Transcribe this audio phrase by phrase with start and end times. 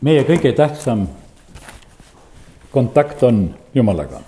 [0.00, 1.04] meie kõige tähtsam
[2.72, 3.42] kontakt on
[3.74, 4.22] Jumalaga.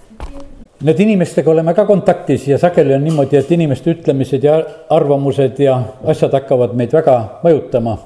[0.82, 4.56] Need inimestega oleme ka kontaktis ja sageli on niimoodi, et inimeste ütlemised ja
[4.90, 5.78] arvamused ja
[6.10, 7.98] asjad hakkavad meid väga mõjutama.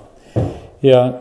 [0.82, 1.12] ja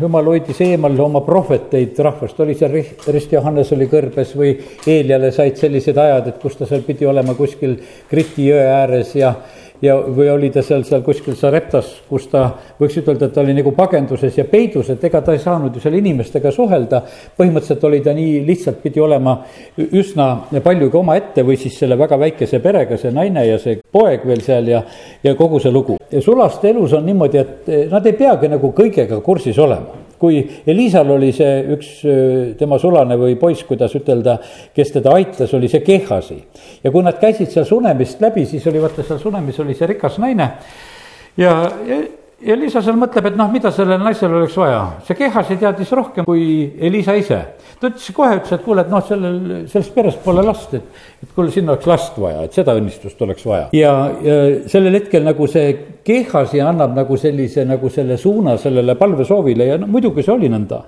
[0.00, 2.76] jumal hoidis eemal oma prohveteid rahvast, oli seal
[3.08, 4.52] Rist Johannes oli kõrbes või
[4.86, 7.78] Eeliale said sellised ajad, et kus ta seal pidi olema kuskil
[8.10, 9.34] Kriti jõe ääres ja
[9.82, 12.44] ja, või oli ta seal, seal kuskil Sareptas, kus ta,
[12.80, 15.82] võiks ütelda, et ta oli nagu pagenduses ja peidus, et ega ta ei saanud ju
[15.82, 17.02] seal inimestega suhelda.
[17.38, 19.38] põhimõtteliselt oli ta nii, lihtsalt pidi olema
[19.78, 20.28] üsna
[20.64, 24.42] palju ka omaette või siis selle väga väikese perega, see naine ja see poeg veel
[24.42, 24.82] seal ja,
[25.22, 25.96] ja kogu see lugu.
[26.10, 31.10] ja sulaste elus on niimoodi, et nad ei peagi nagu kõigega kursis olema kui Elisal
[31.14, 31.90] oli see üks
[32.58, 34.38] tema sulane või poiss, kuidas ütelda,
[34.74, 36.38] kes teda aitas, oli see Kehasi.
[36.84, 40.18] ja kui nad käisid seal Sunemist läbi, siis oli vaata seal Sunemis oli see rikas
[40.22, 40.50] naine
[41.38, 41.54] ja,
[41.86, 42.02] ja
[42.38, 44.82] ja Liisa seal mõtleb, et noh, mida sellel naisel oleks vaja.
[45.06, 46.42] see Kehasi teadis rohkem kui
[46.86, 47.38] Elisa ise.
[47.80, 49.38] ta ütles kohe, ütles, et kuule, et noh, sellel,
[49.70, 53.46] sellest perest pole last, et, et kuule, sinna oleks last vaja, et seda õnnistust oleks
[53.46, 53.68] vaja.
[53.74, 54.36] ja, ja
[54.70, 55.74] sellel hetkel nagu see
[56.08, 60.84] Kehasi annab nagu sellise, nagu selle suuna sellele palvesoovile ja no muidugi see oli nõnda.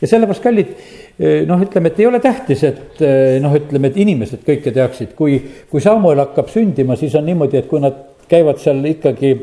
[0.00, 0.72] ja sellepärast, kallid,
[1.50, 3.04] noh, ütleme, et ei ole tähtis, et
[3.44, 5.36] noh, ütleme, et inimesed kõike teaksid, kui,
[5.70, 9.34] kui Samuel hakkab sündima, siis on niimoodi, et kui nad käivad seal ikkagi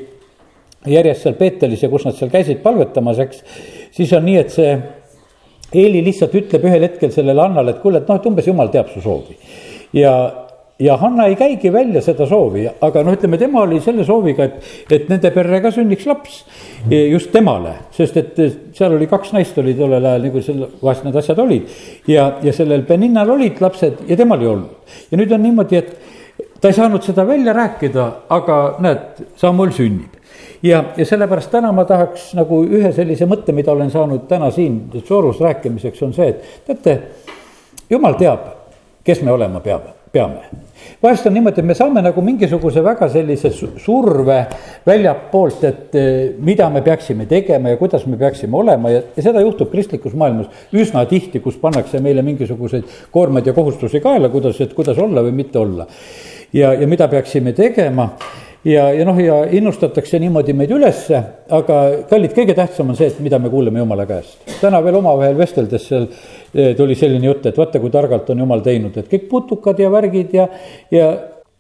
[0.90, 3.44] järjest seal Peetelis ja kus nad seal käisid palvetamas, eks,
[3.94, 4.76] siis on nii, et see
[5.72, 8.90] Eeli lihtsalt ütleb ühel hetkel sellele Hannale, et kuule, et noh, et umbes jumal teab
[8.92, 9.38] su soovi.
[9.96, 10.12] ja,
[10.82, 14.72] ja Hanna ei käigi välja seda soovi, aga noh, ütleme tema oli selle sooviga, et,
[14.92, 16.44] et nende perre ka sünniks laps.
[16.90, 18.42] just temale, sest et
[18.76, 21.76] seal oli kaks naist oli tollel ajal nagu seal vahest need asjad olid.
[22.08, 24.98] ja, ja sellel Beninnal olid lapsed ja temal ei olnud.
[25.12, 30.20] ja nüüd on niimoodi, et ta ei saanud seda välja rääkida, aga näed, Samuel sünnib
[30.64, 34.84] ja, ja sellepärast täna ma tahaks nagu ühe sellise mõtte, mida olen saanud täna siin
[35.08, 36.98] Soorus rääkimiseks, on see, et teate,
[37.90, 38.52] jumal teab,
[39.04, 40.44] kes me olema peame, peame.
[41.04, 44.38] vahest on niimoodi, et me saame nagu mingisuguse väga sellise surve
[44.86, 49.42] väljapoolt, et eh, mida me peaksime tegema ja kuidas me peaksime olema ja, ja seda
[49.42, 54.74] juhtub kristlikus maailmas üsna tihti, kus pannakse meile mingisuguseid koormaid ja kohustusi kaela, kuidas, et
[54.78, 55.88] kuidas olla või mitte olla.
[56.54, 58.10] ja, ja mida peaksime tegema
[58.66, 61.22] ja, ja noh, ja innustatakse niimoodi meid ülesse,
[61.54, 61.80] aga
[62.10, 64.46] kallid, kõige tähtsam on see, et mida me kuuleme Jumala käest.
[64.62, 68.64] täna veel omavahel vesteldes seal eh, tuli selline jutt, et vaata, kui targalt on Jumal
[68.66, 70.48] teinud, et kõik putukad ja värgid ja,
[70.92, 71.12] ja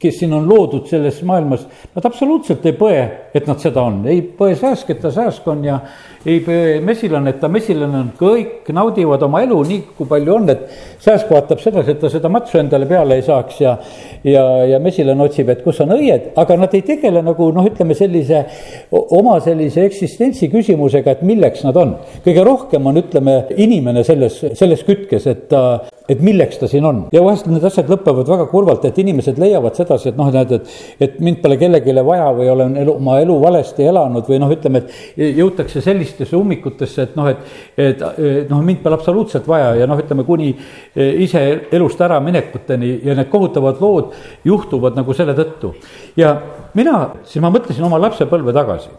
[0.01, 3.01] kes siin on loodud selles maailmas, nad absoluutselt ei põe,
[3.33, 5.77] et nad seda on, ei põe sääsk, et ta sääsk on ja
[6.25, 10.67] ei mesilane, et ta mesilane on, kõik naudivad oma elu nii, kui palju on, et
[11.01, 13.77] sääsk vaatab sedasi, et ta seda matsu endale peale ei saaks ja
[14.23, 17.97] ja, ja mesilane otsib, et kus on õied, aga nad ei tegele nagu noh, ütleme
[17.97, 18.43] sellise
[18.91, 21.95] oma sellise eksistentsi küsimusega, et milleks nad on.
[22.25, 25.63] kõige rohkem on, ütleme, inimene selles, selles kütkes, et ta
[26.11, 29.77] et milleks ta siin on ja vahest need asjad lõpevad väga kurvalt, et inimesed leiavad
[29.77, 30.71] sedasi, et noh, näed, et,
[31.07, 34.81] et mind pole kellelegi vaja või olen elu, oma elu valesti elanud või noh, ütleme,
[34.81, 37.39] et jõutakse sellistesse ummikutesse, et noh, et,
[37.77, 40.51] et noh, mind pole absoluutselt vaja ja noh, ütleme kuni
[40.95, 44.11] ise elust äraminekuteni ja need kohutavad lood
[44.45, 45.73] juhtuvad nagu selle tõttu.
[46.19, 46.35] ja
[46.77, 48.91] mina, siis ma mõtlesin oma lapsepõlve tagasi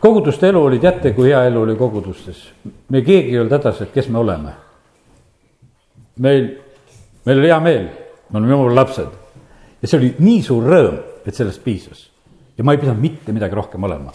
[0.00, 2.42] koguduste elu oli, teate, kui hea elu oli kogudustes?
[2.88, 4.54] me keegi ei olnud hädas, et kes me oleme
[6.20, 6.48] meil,
[7.26, 7.86] meil oli hea meel,
[8.30, 9.12] me oleme jumala lapsed.
[9.82, 12.08] ja see oli nii suur rõõm, et sellest piisas.
[12.56, 14.12] ja ma ei pidanud mitte midagi rohkem olema.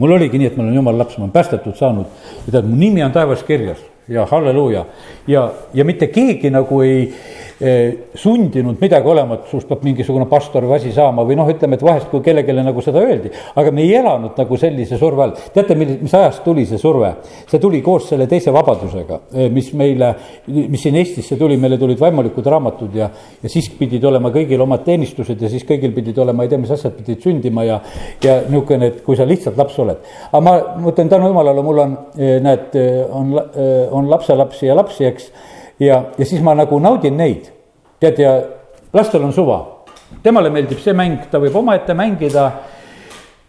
[0.00, 2.08] Mul oligi nii, et ma olen jumala laps, ma olen päästetud saanud
[2.46, 4.84] ja tead, mu nimi on taevas kirjas ja halleluuja.
[5.28, 7.12] ja, ja mitte keegi nagu ei
[7.60, 11.82] sundinud midagi olema, et sinust peab mingisugune pastor või asi saama või noh, ütleme, et
[11.84, 15.34] vahest, kui kellelegi nagu seda öeldi, aga me ei elanud nagu sellise surve all.
[15.52, 17.10] teate, mil-, mis ajast tuli see surve?
[17.50, 20.14] see tuli koos selle teise vabadusega, eh, mis meile,
[20.46, 23.10] mis siin Eestisse tuli, meile tulid vaimulikud raamatud ja,
[23.42, 26.72] ja siis pidid olema kõigil omad teenistused ja siis kõigil pidid olema, ei tea, mis
[26.72, 27.80] asjad pidid sündima ja,
[28.24, 30.00] ja niisugune, et kui sa lihtsalt laps oled.
[30.32, 32.82] aga ma mõtlen tänu jumalale, mul on, eh, näed,
[33.12, 33.36] on,
[34.00, 35.32] on lapselapsi ja lapsi, eks
[35.80, 37.50] ja, ja siis ma nagu naudin neid.
[38.00, 38.40] tead, ja
[38.92, 39.84] lastel on suva,
[40.22, 42.50] temale meeldib see mäng, ta võib omaette mängida.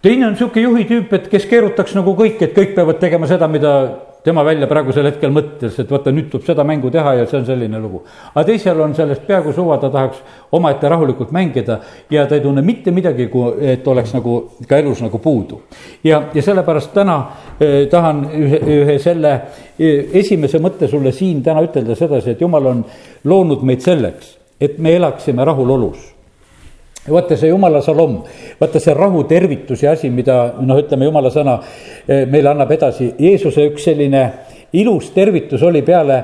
[0.02, 3.48] teine on sihuke juhi tüüp, et kes keerutaks nagu kõik, et kõik peavad tegema seda,
[3.48, 3.74] mida
[4.24, 7.46] tema välja praegusel hetkel mõtles, et vaata, nüüd tuleb seda mängu teha ja see on
[7.46, 8.04] selline lugu.
[8.34, 10.22] aga teisel on sellest peaaegu suva, ta tahaks
[10.52, 11.80] omaette rahulikult mängida
[12.10, 13.30] ja ta ei tunne mitte midagi,
[13.62, 14.38] et oleks nagu
[14.68, 15.62] ka elus nagu puudu.
[16.04, 17.18] ja, ja sellepärast täna
[17.60, 19.34] eh, tahan ühe, ühe selle
[19.80, 22.86] eh, esimese mõtte sulle siin täna ütelda sedasi, et jumal on
[23.24, 26.21] loonud meid selleks, et me elaksime rahulolus
[27.10, 28.22] vaata see jumala salom,
[28.60, 31.58] vaata see rahu tervitus ja asi, mida noh, ütleme jumala sõna
[32.08, 34.24] eh, meile annab edasi, Jeesuse üks selline
[34.78, 36.22] ilus tervitus oli peale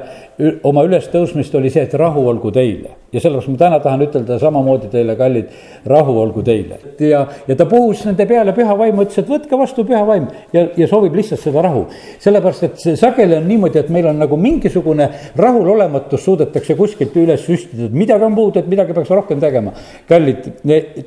[0.64, 2.97] oma ülestõusmist oli see, et rahu olgu teile.
[3.18, 5.54] Ja sellepärast ma täna tahan ütelda samamoodi teile, kallid,
[5.90, 6.78] rahu olgu teile.
[7.00, 10.68] ja, ja ta puhus nende peale püha vaimu, ütles, et võtke vastu püha vaim ja,
[10.78, 11.86] ja soovib lihtsalt seda rahu.
[12.24, 17.46] sellepärast, et see sageli on niimoodi, et meil on nagu mingisugune rahulolematus suudetakse kuskilt üles
[17.46, 19.74] süstida, et midagi on puudu, et midagi peaks rohkem tegema.
[20.10, 20.52] kallid,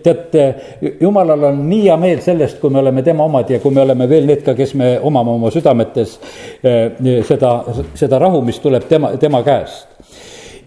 [0.02, 0.46] teate,
[1.00, 4.08] jumalal on nii hea meel sellest, kui me oleme tema omad ja kui me oleme
[4.10, 6.18] veel need ka, kes me omame oma südametes
[6.64, 7.54] eh, seda,
[7.94, 9.86] seda rahu, mis tuleb tema tema käest.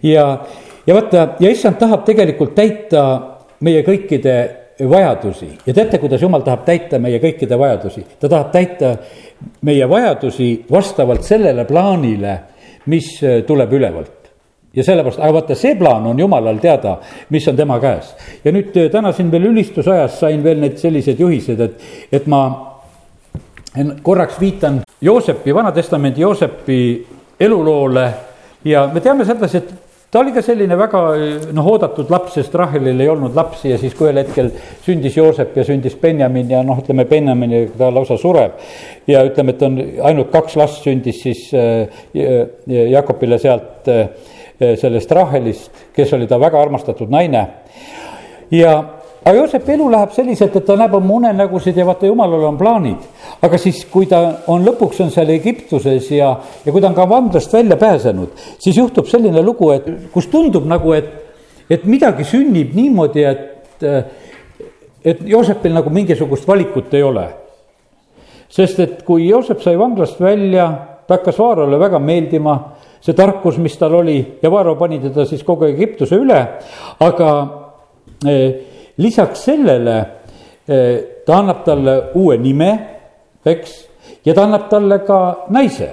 [0.02, 0.44] ja,
[0.86, 3.04] ja vaata, ja issand tahab tegelikult täita
[3.64, 4.34] meie kõikide
[4.90, 5.48] vajadusi.
[5.66, 8.96] Ja teate, kuidas jumal tahab täita meie kõikide vajadusi, ta tahab täita
[9.66, 12.38] meie vajadusi vastavalt sellele plaanile,
[12.90, 14.12] mis äh, tuleb ülevalt.
[14.74, 16.96] Ja sellepärast, aga vaata, see plaan on jumalal teada,
[17.30, 18.14] mis on tema käes.
[18.44, 21.80] ja nüüd äh, täna siin veel ülistusajas sain veel need sellised juhised, et,
[22.12, 22.44] et ma
[24.02, 27.06] korraks viitan Joosepi, Vana-testamendi Joosepi
[27.40, 28.10] eluloole.
[28.64, 29.72] Ja me teame sedasi, et
[30.14, 31.00] ta oli ka selline väga
[31.56, 34.52] noh, oodatud laps, sest Rahelil ei olnud lapsi ja siis, kui ühel hetkel
[34.84, 38.54] sündis Joosep ja sündis Benjamin ja noh, ütleme Benjamini ta lausa sureb.
[39.10, 41.90] ja ütleme, et on ainult kaks last sündis siis äh,
[42.92, 44.06] Jakobile sealt äh,
[44.78, 47.46] sellest Rahelist, kes oli ta väga armastatud naine.
[48.54, 48.76] ja
[49.24, 53.04] aga Joosepi elu läheb selliselt, et ta näeb oma unenägusid ja vaata, jumalal on plaanid.
[53.42, 54.20] aga siis, kui ta
[54.52, 56.30] on lõpuks on seal Egiptuses ja,
[56.64, 60.66] ja kui ta on ka vanglast välja pääsenud, siis juhtub selline lugu, et kus tundub
[60.68, 61.08] nagu, et,
[61.70, 63.86] et midagi sünnib niimoodi, et,
[65.04, 67.28] et Joosepil nagu mingisugust valikut ei ole.
[68.48, 70.68] sest et kui Joosep sai vanglast välja,
[71.08, 72.58] ta hakkas Vaarole väga meeldima,
[73.00, 76.38] see tarkus, mis tal oli ja Vaaro pani teda siis kogu Egiptuse üle,
[77.00, 77.30] aga
[78.28, 79.96] eh, lisaks sellele
[80.66, 82.70] eh, ta annab talle uue nime,
[83.44, 83.76] eks,
[84.26, 85.20] ja ta annab talle ka
[85.54, 85.90] naise.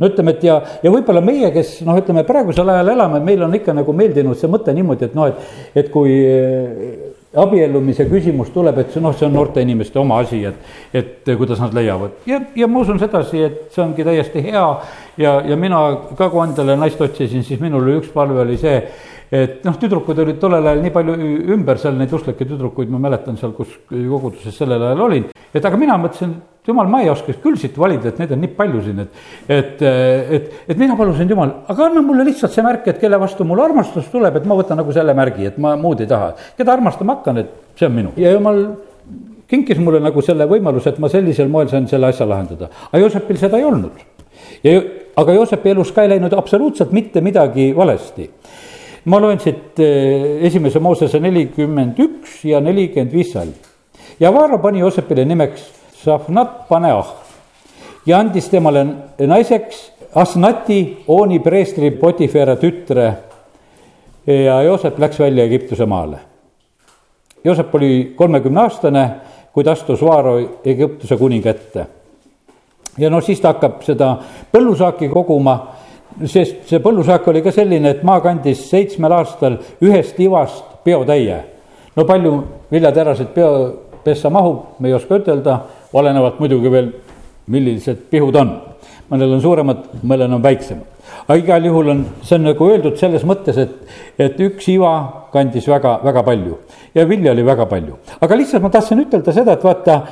[0.00, 3.56] No ütleme, et ja, ja võib-olla meie, kes noh, ütleme praegusel ajal elame, meil on
[3.58, 8.80] ikka nagu meeldinud see mõte niimoodi, et noh, et, et kui eh, abiellumise küsimus tuleb,
[8.82, 12.16] et see noh, see on noorte inimeste oma asi, et, et kuidas nad leiavad.
[12.26, 14.64] ja, ja ma usun sedasi, et see ongi täiesti hea
[15.20, 15.82] ja, ja mina
[16.18, 18.80] ka, kui endale naist otsisin, siis minul oli üks palve oli see,
[19.30, 21.18] et noh, tüdrukud olid tollel ajal nii palju
[21.54, 25.30] ümber seal, neid usklikke tüdrukuid, ma mäletan seal, kus koguduses sellel ajal olin.
[25.54, 26.34] et aga mina mõtlesin,
[26.66, 29.82] jumal, ma ei oskaks küll siit valida, et neid on nii palju siin, et, et,
[30.36, 33.62] et, et mina palusin jumal, aga anna mulle lihtsalt see märk, et kelle vastu mul
[33.64, 36.34] armastus tuleb, et ma võtan nagu selle märgi, et ma muud ei taha.
[36.58, 38.62] keda armastama hakkan, et see on minu ja jumal
[39.50, 43.40] kinkis mulle nagu selle võimaluse, et ma sellisel moel sain selle asja lahendada, aga Joosepil
[43.40, 44.04] seda ei olnud.
[44.64, 44.76] ja,
[45.20, 48.30] aga Joosepi elus ka ei läinud absoluutselt mitte midagi valesti
[49.08, 53.54] ma loen siit eh, esimese Moosese nelikümmend üks ja nelikümmend viis salm.
[54.20, 57.06] ja Vaara pani Joosepile nimeks Safnat Paneah
[58.06, 58.86] ja andis temale
[59.26, 63.12] naiseks Asnati, Ooni preestri Potifera tütre.
[64.26, 66.18] ja Joosep läks välja Egiptuse maale.
[67.44, 69.10] Joosep oli kolmekümne aastane,
[69.52, 71.86] kui ta astus Vaaro Egiptuse kuninga ette.
[72.98, 74.16] ja no siis ta hakkab seda
[74.52, 75.56] põllusaaki koguma
[76.26, 81.44] sest see põllusaak oli ka selline, et maa kandis seitsmel aastal ühest ivast peotäie.
[81.96, 85.60] no palju viljaterasid peopessa mahub, me ei oska ütelda,
[85.92, 86.90] olenevalt muidugi veel,
[87.50, 88.56] millised pihud on.
[89.10, 90.86] mõnel on suuremad, mõnel on väiksemad.
[91.26, 93.72] aga igal juhul on, see on nagu öeldud selles mõttes, et,
[94.18, 94.92] et üks iva
[95.32, 96.58] kandis väga, väga palju
[96.94, 97.98] ja vilja oli väga palju.
[98.20, 100.02] aga lihtsalt ma tahtsin ütelda seda, et vaata,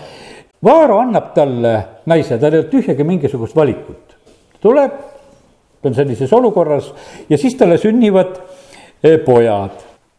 [0.65, 1.73] Vaaro annab talle
[2.11, 4.17] naise, tal ei olnud tühjagi mingisugust valikut.
[4.61, 4.93] tuleb
[5.83, 6.93] ta on sellises olukorras
[7.31, 8.39] ja siis talle sünnivad
[9.03, 9.71] eh, pojad.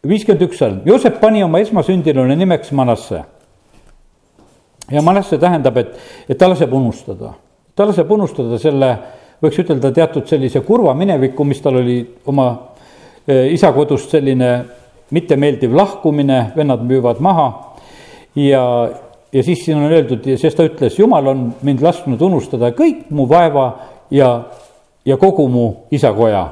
[0.08, 3.24] viiskümmend üks salm, Joosep pani oma esmasündinule nimeks Manasse.
[4.90, 5.94] Ja Manasse tähendab, et,
[6.28, 7.34] et ta laseb unustada,
[7.76, 8.90] ta laseb unustada selle,
[9.42, 12.48] võiks ütelda teatud sellise kurva mineviku, mis tal oli oma
[13.26, 14.50] eh, isa kodust selline
[15.10, 17.48] mittemeeldiv lahkumine, vennad müüvad maha
[18.38, 18.64] ja,
[19.32, 23.26] ja siis siin on öeldud, sest ta ütles, jumal on mind lasknud unustada kõik mu
[23.30, 23.72] vaeva
[24.14, 24.32] ja
[25.04, 26.48] ja kogu mu isakoja.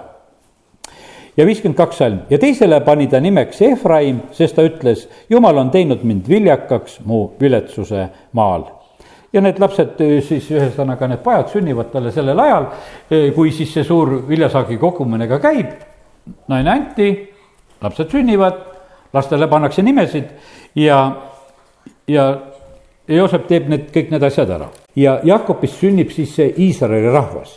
[1.39, 2.19] Ja viiskümmend kaks salm.
[2.31, 7.29] Ja teisele pani ta nimeks Efraim, sest ta ütles, jumal on teinud mind viljakaks mu
[7.41, 8.67] viletsuse maal.
[9.33, 12.71] Ja need lapsed siis ühesõnaga need pojad sünnivad talle sellel ajal,
[13.37, 15.77] kui siis see suur viljasaagi kogumine ka käib.
[16.49, 17.09] naine anti,
[17.81, 18.57] lapsed sünnivad,
[19.13, 20.25] lastele pannakse nimesid
[20.75, 20.99] ja,
[22.09, 22.25] ja
[23.09, 24.67] Joosep teeb need kõik need asjad ära.
[24.97, 27.55] Ja Jakobist sünnib siis see Iisraeli rahvas.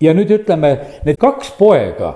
[0.00, 0.70] Ja nüüd ütleme,
[1.04, 2.14] need kaks poega,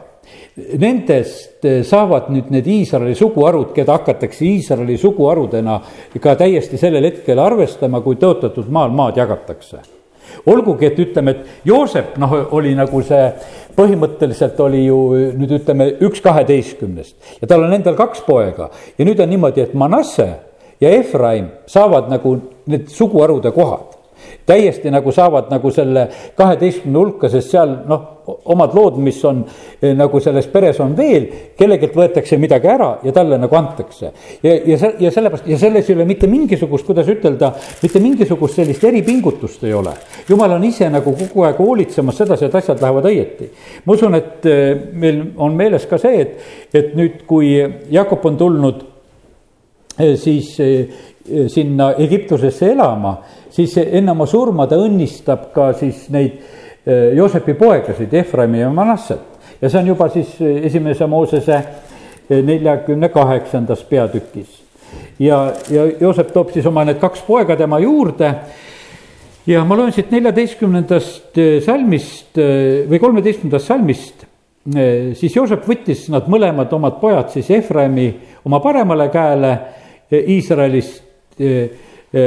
[0.78, 5.78] Nendest saavad nüüd need Iisraeli suguharud, keda hakatakse Iisraeli suguharudena
[6.20, 9.80] ka täiesti sellel hetkel arvestama, kui tõotatud maal maad jagatakse.
[10.48, 13.24] Olgugi, et ütleme, et Joosep, noh, oli nagu see,
[13.76, 14.98] põhimõtteliselt oli ju
[15.38, 17.16] nüüd ütleme, üks kaheteistkümnest.
[17.42, 18.70] Ja tal on endal kaks poega.
[18.98, 20.28] Ja nüüd on niimoodi, et Manasse
[20.80, 22.36] ja Efraim saavad nagu
[22.70, 24.01] need suguharude kohad
[24.46, 29.42] täiesti nagu saavad nagu selle kaheteistkümne hulka, sest seal noh, omad lood, mis on
[29.82, 31.26] eh, nagu selles peres on veel,
[31.58, 34.12] kellegilt võetakse midagi ära ja talle nagu antakse.
[34.42, 38.60] ja, ja see, ja sellepärast ja selles ei ole mitte mingisugust, kuidas ütelda, mitte mingisugust
[38.60, 39.94] sellist eripingutust ei ole.
[40.28, 43.50] jumal on ise nagu kogu aeg hoolitsemas sedasi, et asjad lähevad õieti.
[43.84, 46.38] ma usun, et eh, meil on meeles ka see, et,
[46.74, 47.54] et nüüd, kui
[47.90, 48.84] Jakob on tulnud
[49.98, 50.56] eh, siis
[51.22, 53.12] sinna Egiptusesse elama
[53.52, 56.38] siis enne oma surma ta õnnistab ka siis neid
[56.86, 59.28] eh, Joosepi poegasid, Efraimi ja Manasset.
[59.60, 64.58] ja see on juba siis eh, esimese Moosese eh, neljakümne kaheksandas peatükis.
[65.18, 68.34] ja, ja Joosep toob siis oma need kaks poega tema juurde
[69.46, 72.38] ja ma loen siit neljateistkümnendast salmist
[72.88, 74.26] või kolmeteistkümnendast salmist,
[75.18, 78.06] siis Joosep võttis nad mõlemad omad pojad siis Efraimi
[78.46, 79.56] oma paremale käele
[80.12, 81.02] Iisraelist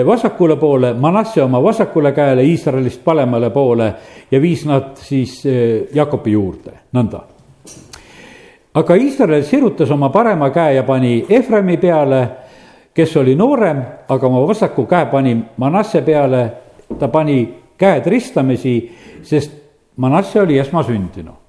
[0.05, 3.93] vasakule poole, Manasse oma vasakule käele, Iisraelist paremale poole
[4.31, 7.19] ja viis nad siis eh, Jakobi juurde, nõnda.
[8.73, 12.27] aga Iisrael sirutas oma parema käe ja pani Efraimi peale,
[12.93, 16.51] kes oli noorem, aga oma vasaku käe pani Manasse peale,
[16.99, 19.51] ta pani käed ristamisi, sest
[19.97, 21.44] Manasse oli esmasündinu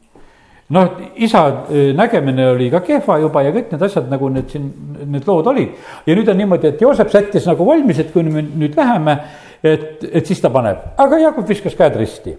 [0.69, 0.91] noh,
[1.23, 4.67] isa e, nägemine oli ka kehva juba ja kõik need asjad, nagu need siin,
[5.05, 5.75] need lood olid.
[6.07, 9.17] ja nüüd on niimoodi, et Joosep sättis nagu valmis, et kui me nüüd läheme,
[9.63, 12.35] et, et siis ta paneb, aga Jakob viskas käed risti.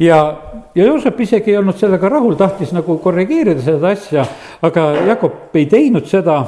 [0.00, 0.18] ja,
[0.74, 4.26] ja Joosep isegi ei olnud sellega rahul, tahtis nagu korrigeerida seda asja,
[4.62, 6.42] aga Jakob ei teinud seda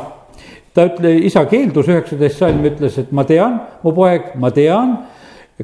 [0.75, 4.97] ta ütle, isa keeldus, üheksateist salm ütles, et ma tean, mu poeg, ma tean,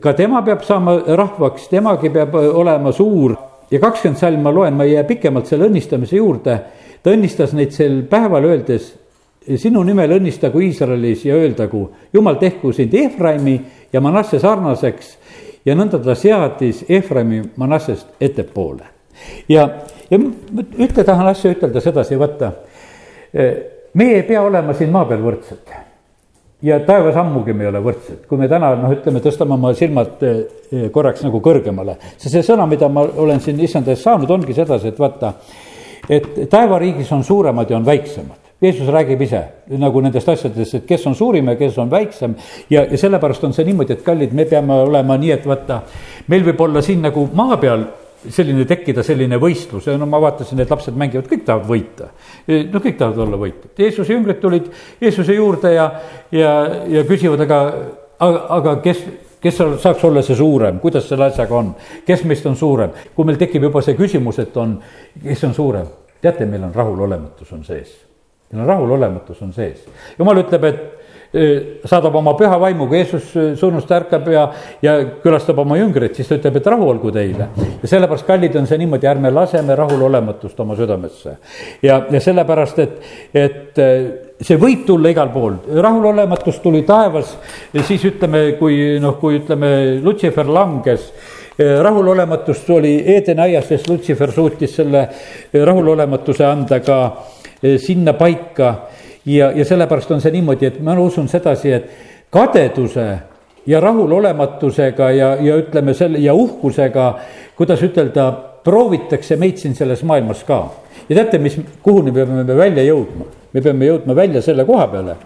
[0.02, 3.35] ka tema peab saama rahvaks, temagi peab olema suur
[3.70, 6.58] ja kakskümmend salm ma loen, ma ei jää pikemalt selle õnnistamise juurde.
[7.02, 8.90] ta õnnistas neid sel päeval öeldes,
[9.56, 13.60] sinu nimel õnnistagu Iisraelis ja öeldagu, jumal tehku sind Efraimi
[13.92, 15.18] ja Manasse sarnaseks.
[15.64, 18.84] ja nõnda ta seadis Efraimi Manassest ettepoole.
[19.48, 19.68] ja,
[20.10, 20.18] ja
[20.78, 22.52] ütle, tahan asja ütelda sedasi, vaata.
[23.94, 25.79] meie ei pea olema siin maa peal võrdsed
[26.62, 30.43] ja taevas ammugi ei ole võrdsed, kui me täna noh, ütleme, tõstame oma silmad eh,
[30.71, 31.97] eh, korraks nagu kõrgemale.
[32.17, 35.35] see, see sõna, mida ma olen siin issanda eest saanud, ongi sedasi, et vaata,
[36.09, 38.49] et taevariigis on suuremad ja on väiksemad.
[38.61, 39.40] Jeesus räägib ise
[39.81, 42.35] nagu nendest asjadest, et kes on suurim ja kes on väiksem
[42.69, 45.81] ja, ja sellepärast on see niimoodi, et kallid, me peame olema nii, et vaata,
[46.29, 47.87] meil võib olla siin nagu maa peal
[48.28, 52.10] selline tekkida selline võistlus no ma vaatasin, et lapsed mängivad, kõik tahavad võita.
[52.72, 54.68] no kõik tahavad olla võitjad, Jeesuse jüngrid tulid
[55.00, 55.86] Jeesuse juurde ja,
[56.34, 56.52] ja,
[56.98, 57.60] ja küsivad, aga,
[58.18, 59.02] aga, aga kes,
[59.40, 61.72] kes saaks olla see suurem, kuidas selle asjaga on,
[62.06, 62.92] kes meist on suurem?
[63.16, 64.76] kui meil tekib juba see küsimus, et on,
[65.24, 67.96] kes on suurem, teate, meil on rahulolematus on sees.
[68.52, 69.86] meil on rahulolematus on sees,
[70.18, 71.00] jumal ütleb, et
[71.30, 73.28] saadab oma püha vaimu, kui Jeesus
[73.60, 74.49] surnust ärkab ja,
[74.82, 77.46] ja külastab oma jüngreid, siis ta ütleb, et rahu olgu teile.
[77.82, 81.37] ja sellepärast, kallid, on see niimoodi, ärme laseme rahulolematust oma südamesse.
[81.87, 82.99] ja, ja sellepärast, et,
[83.34, 83.82] et
[84.42, 87.37] see võib tulla igal pool, rahulolematus tuli taevas,
[87.78, 91.12] siis ütleme, kui noh, kui ütleme, Lutsifer langes
[91.60, 95.04] rahulolematust oli Eedeni aias, sest Lutsifer suutis selle
[95.52, 97.00] rahulolematuse anda ka
[97.78, 98.75] sinna paika
[99.26, 101.90] ja, ja sellepärast on see niimoodi, et ma usun sedasi, et
[102.30, 103.06] kadeduse
[103.66, 107.10] ja rahulolematusega ja, ja ütleme selle ja uhkusega,
[107.56, 108.30] kuidas ütelda,
[108.64, 110.62] proovitakse meid siin selles maailmas ka.
[111.08, 113.28] ja teate, mis, kuhuni me peame välja jõudma?
[113.52, 115.16] me peame jõudma välja selle koha peale,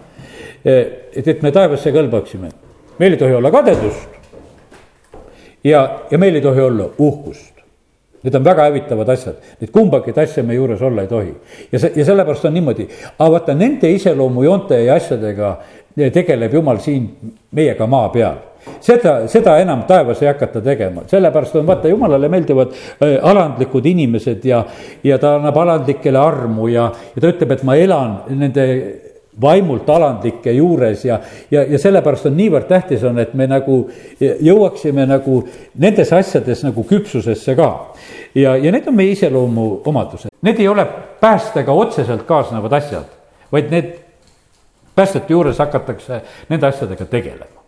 [0.65, 2.51] et, et me taevasse kõlbaksime.
[2.99, 4.15] meil ei tohi olla kadedust
[5.63, 7.54] ja, ja meil ei tohi olla uhkust.
[8.25, 11.33] Need on väga hävitavad asjad, neid kumbagi asja me juures olla ei tohi.
[11.71, 12.87] ja see, ja sellepärast on niimoodi,
[13.19, 15.55] aga vaata nende iseloomujoonte ja asjadega
[16.13, 17.07] tegeleb jumal siin
[17.55, 18.41] meiega maa peal.
[18.81, 24.45] Seda, seda enam taevas ei hakata tegema, sellepärast on vaata, jumalale meeldivad äh, alandlikud inimesed
[24.49, 24.63] ja,
[25.05, 28.65] ja ta annab alandlikele armu ja, ja ta ütleb, et ma elan nende
[29.41, 31.19] vaimult alandlike juures ja,
[31.51, 33.81] ja, ja sellepärast on niivõrd tähtis on, et me nagu
[34.19, 35.41] jõuaksime nagu
[35.81, 37.69] nendes asjades nagu küpsusesse ka.
[38.35, 40.87] ja, ja need on meie iseloomu omadused, need ei ole
[41.19, 43.11] päästega otseselt kaasnevad asjad,
[43.51, 43.93] vaid need
[44.95, 47.63] päästjate juures hakatakse nende asjadega tegelema.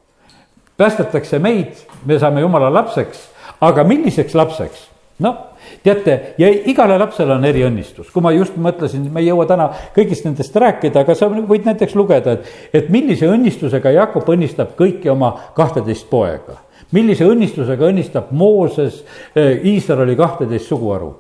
[0.78, 3.28] päästetakse meid, me saame jumala lapseks,
[3.62, 4.88] aga milliseks lapseks?
[5.24, 5.38] Noh,
[5.84, 10.28] teate, ja igale lapsele on eriõnnistus, kui ma just mõtlesin, me ei jõua täna kõigist
[10.28, 15.34] nendest rääkida, aga sa võid näiteks lugeda, et, et millise õnnistusega Jakob õnnistab kõiki oma
[15.58, 16.62] kahteteist poega.
[16.92, 19.04] millise õnnistusega õnnistab Mooses
[19.36, 21.16] eh, Iisraeli kahteteist suguharu.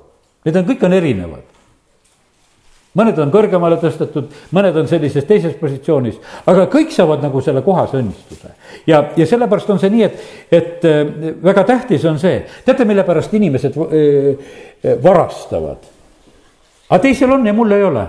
[0.45, 1.56] Need on, kõik on erinevad
[2.97, 6.17] mõned on kõrgemale tõstetud, mõned on sellises teises positsioonis,
[6.49, 8.53] aga kõik saavad nagu selle kohase õnnistuse.
[8.89, 11.01] ja, ja sellepärast on see nii, et, et äh,
[11.43, 13.97] väga tähtis on see, teate, mille pärast inimesed äh,
[14.83, 15.89] äh, varastavad?
[16.89, 18.05] aga teisel on ja mul ei ole.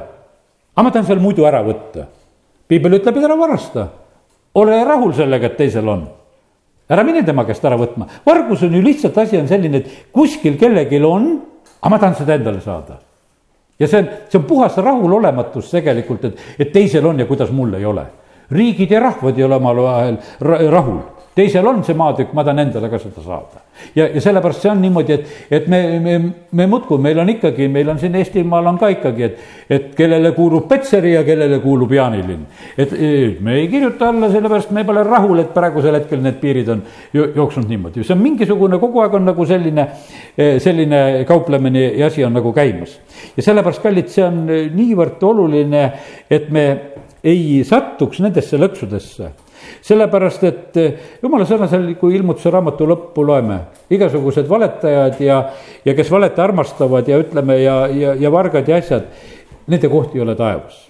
[0.75, 2.07] aga ma tahan selle muidu ära võtta.
[2.69, 3.89] piibel ütleb, et ära varasta.
[4.55, 6.07] ole rahul sellega, et teisel on
[6.89, 10.57] ära mine tema käest ära võtma, vargus on ju lihtsalt asi on selline, et kuskil
[10.57, 11.35] kellelgi on,
[11.83, 13.03] aga ma tahan seda endale saada
[13.79, 17.75] ja see on, see on puhas rahulolematus tegelikult, et, et teisel on ja kuidas mul
[17.75, 18.07] ei ole.
[18.51, 20.17] riigid ja rahvad ei ole omavahel
[20.71, 21.01] rahul
[21.39, 23.63] teisel on see maatükk, ma tahan endale ka seda saada.
[23.95, 26.17] Ja, ja sellepärast see on niimoodi, et, et me, me,
[26.53, 29.41] me muudkui, meil on ikkagi, meil on siin Eestimaal on ka ikkagi, et,
[29.79, 32.45] et kellele kuulub Petseri ja kellele kuulub Jaanilinn.
[32.79, 32.95] et
[33.45, 37.69] me ei kirjuta alla, sellepärast me pole rahul, et praegusel hetkel need piirid on jooksnud
[37.69, 39.89] niimoodi, see on mingisugune, kogu aeg on nagu selline,
[40.37, 42.99] selline kauplemine ja asi on nagu käimas.
[43.37, 45.85] ja sellepärast, kallid, see on niivõrd oluline,
[46.31, 46.67] et me
[47.25, 49.33] ei sattuks nendesse lõksudesse
[49.89, 53.61] sellepärast, et eh, jumala sõna seal, kui ilmutuse raamatu lõppu loeme,
[53.95, 55.41] igasugused valetajad ja,
[55.85, 59.09] ja kes valeta armastavad ja ütleme ja, ja, ja vargad ja asjad,
[59.69, 60.85] nende koht ei ole taevas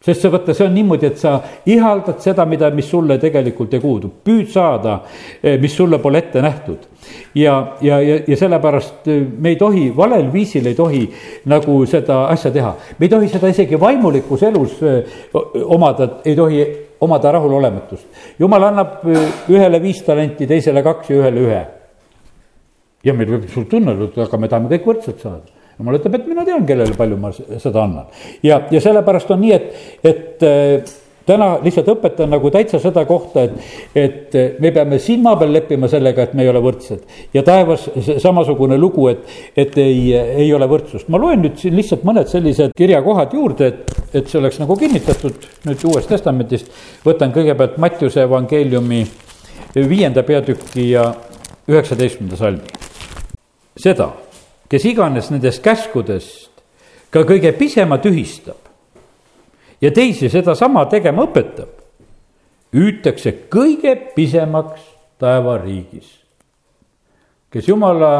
[0.00, 1.34] sest see, vaata, see on niimoodi, et sa
[1.68, 4.94] ihaldad seda, mida, mis sulle tegelikult ei kuudu, püüd saada,
[5.42, 6.88] eh, mis sulle pole ette nähtud.
[7.36, 11.04] ja, ja, ja, ja sellepärast eh, me ei tohi, valel viisil ei tohi
[11.52, 12.74] nagu seda asja teha.
[12.98, 14.78] me ei tohi seda isegi vaimulikus elus
[15.68, 16.64] omada, ei tohi
[17.00, 18.06] omada rahulolematust.
[18.38, 19.04] jumal annab
[19.48, 21.62] ühele viis talenti, teisele kaks ja ühele ühe.
[23.04, 25.58] ja meil võib sul tunne olla, aga me tahame kõik võrdselt saada.
[25.78, 28.10] jumal ütleb, et mina tean, kellele palju ma seda annan.
[28.42, 29.70] ja, ja sellepärast on nii, et,
[30.04, 33.56] et täna lihtsalt õpetan nagu täitsa seda kohta, et,
[33.94, 37.02] et me peame siin maa peal leppima sellega, et me ei ole võrdsed.
[37.34, 37.88] ja taevas
[38.22, 39.24] samasugune lugu, et,
[39.56, 41.08] et ei, ei ole võrdsust.
[41.08, 45.48] ma loen nüüd siin lihtsalt mõned sellised kirjakohad juurde, et, et see oleks nagu kinnitatud
[45.68, 46.70] nüüd Uuest Testamendist.
[47.04, 49.04] võtan kõigepealt Mattiuse evangeeliumi
[49.74, 51.10] viienda peatüki ja
[51.68, 52.80] üheksateistkümnenda salmi.
[53.76, 54.10] seda,
[54.68, 56.50] kes iganes nendest käskudest
[57.10, 58.69] ka kõige pisema tühistab
[59.80, 61.72] ja teisi sedasama tegema õpetab,
[62.76, 64.82] hüütakse kõige pisemaks
[65.20, 66.18] taevariigis.
[67.50, 68.12] kes jumala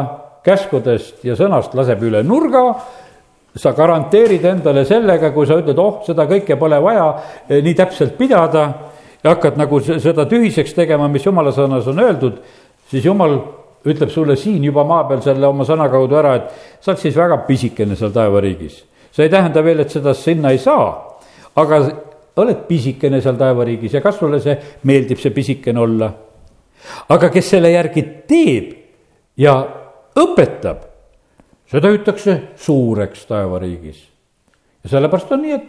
[0.45, 2.65] käskudest ja sõnast laseb üle nurga,
[3.57, 7.07] sa garanteerid endale sellega, kui sa ütled, oh, seda kõike pole vaja
[7.49, 8.67] eh, nii täpselt pidada
[9.23, 12.39] ja hakkad nagu seda tühiseks tegema, mis jumala sõnas on öeldud,
[12.91, 13.37] siis jumal
[13.87, 17.17] ütleb sulle siin juba maa peal selle oma sõna kaudu ära, et sa oled siis
[17.17, 18.85] väga pisikene seal taevariigis.
[19.13, 21.10] see ei tähenda veel, et seda sinna ei saa
[21.57, 21.81] aga
[22.41, 24.57] oled pisikene seal taevariigis ja kas sulle see
[24.89, 26.11] meeldib, see pisikene olla.
[27.09, 28.71] aga kes selle järgi teeb
[29.37, 29.57] ja
[30.17, 30.87] õpetab,
[31.71, 34.01] seda hüütakse suureks taevariigis.
[34.85, 35.69] ja sellepärast on nii, et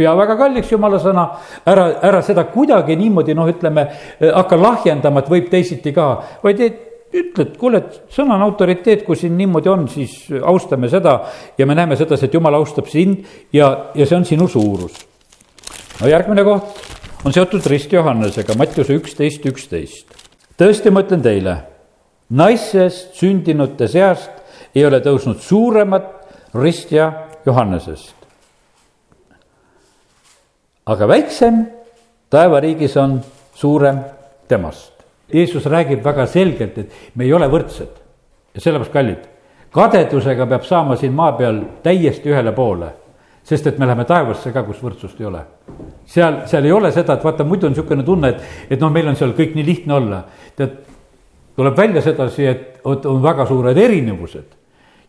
[0.00, 1.26] pea väga kalliks jumala sõna,
[1.68, 3.86] ära, ära seda kuidagi niimoodi noh, ütleme,
[4.20, 6.12] hakka lahjendama, et võib teisiti ka,
[6.44, 11.16] vaid et ütled, kuule, et sõna on autoriteet, kui siin niimoodi on, siis austame seda
[11.58, 14.94] ja me näeme sedasi, et jumal austab sind ja, ja see on sinu suurus.
[16.00, 16.78] no järgmine koht
[17.24, 20.14] on seotud Rist Johannesega, Mattiuse üksteist, üksteist.
[20.58, 21.56] tõesti, ma ütlen teile,
[22.30, 24.30] naissest sündinute seast
[24.74, 26.14] ei ole tõusnud suuremat
[26.54, 27.10] Ristja
[27.46, 28.14] Johannesest.
[30.86, 31.64] aga väiksem
[32.30, 33.20] taevariigis on
[33.54, 34.00] suurem
[34.48, 34.99] temast.
[35.32, 38.00] Jeesus räägib väga selgelt, et me ei ole võrdsed
[38.54, 39.28] ja sellepärast kallid.
[39.70, 42.88] kadedusega peab saama siin maa peal täiesti ühele poole,
[43.44, 45.42] sest et me läheme taevasse ka, kus võrdsust ei ole.
[46.04, 49.08] seal, seal ei ole seda, et vaata, muidu on niisugune tunne, et, et noh, meil
[49.08, 50.24] on seal kõik nii lihtne olla.
[50.56, 50.78] tead,
[51.56, 54.56] tuleb välja sedasi, et on väga suured erinevused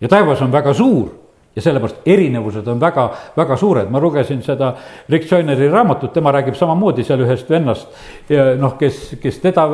[0.01, 1.20] ja taevas on väga suur
[1.55, 4.73] ja sellepärast erinevused on väga, väga suured, ma lugesin seda
[5.09, 7.89] Rick Joyneri raamatut, tema räägib samamoodi seal ühest vennast.
[8.59, 9.67] noh, kes, kes teda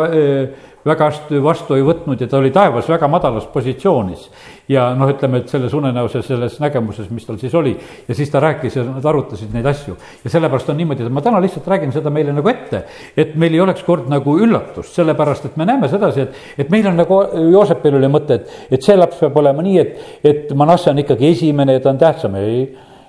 [0.88, 1.10] väga
[1.44, 4.30] vastu ei võtnud ja ta oli taevas väga madalas positsioonis.
[4.68, 8.40] ja noh, ütleme, et selles unenäoses, selles nägemuses, mis tal siis oli ja siis ta
[8.44, 9.98] rääkis ja nad arutasid neid asju.
[10.24, 12.84] ja sellepärast on niimoodi, et ma täna lihtsalt räägin seda meile nagu ette,
[13.18, 16.88] et meil ei oleks kord nagu üllatust, sellepärast et me näeme sedasi, et, et meil
[16.88, 17.22] on nagu
[17.52, 21.32] Joosepil oli mõte, et, et see laps peab olema nii, et, et Manasse on ikkagi
[21.32, 22.68] esimene ja ta on tähtsam, ei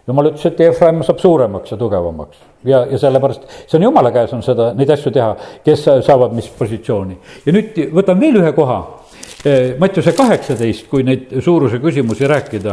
[0.09, 4.33] jumal ütles, et Efraim saab suuremaks ja tugevamaks ja, ja sellepärast see on jumala käes
[4.35, 7.18] on seda, neid asju teha, kes saavad mis positsiooni.
[7.47, 8.81] ja nüüd võtan veel ühe koha,
[9.79, 12.73] Mattiuse kaheksateist, kui neid suuruse küsimusi rääkida.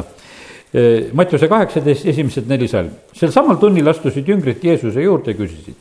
[1.13, 2.89] Mattiuse kaheksateist, esimesed neli salm.
[3.13, 5.78] sel samal tunnil astusid jüngrid Jeesuse juurde ja küsisid,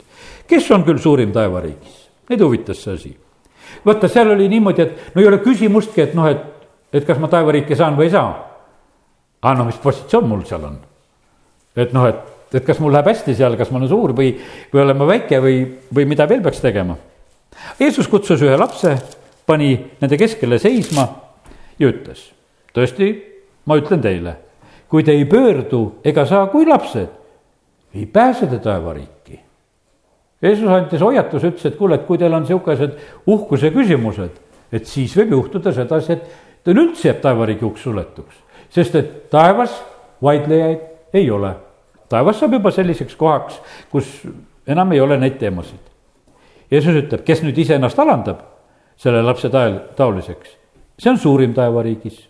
[0.46, 2.02] kes on küll suurim taevariigis?
[2.28, 3.16] Neid huvitas see asi.
[3.86, 7.32] vaata, seal oli niimoodi, et no ei ole küsimustki, et noh, et, et kas ma
[7.32, 8.34] taevariiki saan või ei saa.
[9.42, 10.78] aga no mis positsioon mul seal on?
[11.76, 14.34] Et noh, et, et kas mul läheb hästi seal, kas ma olen suur või,
[14.72, 15.58] või olen ma väike või,
[15.94, 16.96] või mida veel peaks tegema.
[17.78, 18.94] Jeesus kutsus ühe lapse,
[19.46, 21.06] pani nende keskele seisma
[21.78, 22.28] ja ütles,
[22.74, 23.10] tõesti,
[23.66, 24.36] ma ütlen teile,
[24.90, 27.10] kui te ei pöördu ega saa kui lapsed,
[27.94, 29.40] ei pääse te taevariiki.
[30.44, 32.98] Jeesus andis hoiatuse, ütles, et kuule, et kui teil on niisugused
[33.30, 34.40] uhkuse küsimused,
[34.74, 38.40] et siis võib juhtuda sedasi, et teil üldse jääb taevariigi uks suletuks,
[38.74, 39.78] sest et taevas
[40.24, 41.54] vaidlejaid ei ole.
[42.08, 43.60] Taevas saab juba selliseks kohaks,
[43.92, 44.10] kus
[44.66, 45.80] enam ei ole neid teemasid.
[46.70, 48.42] Jeesus ütleb, kes nüüd iseennast alandab
[49.00, 50.56] selle lapse tael, taoliseks,
[50.98, 52.28] see on suurim taevariigis.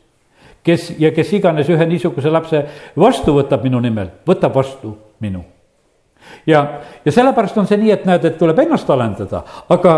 [0.64, 2.62] kes ja kes iganes ühe niisuguse lapse
[2.96, 5.44] vastu võtab minu nimel, võtab vastu minu
[6.46, 9.94] ja, ja sellepärast on see nii, et näed, et tuleb ennast alendada, aga,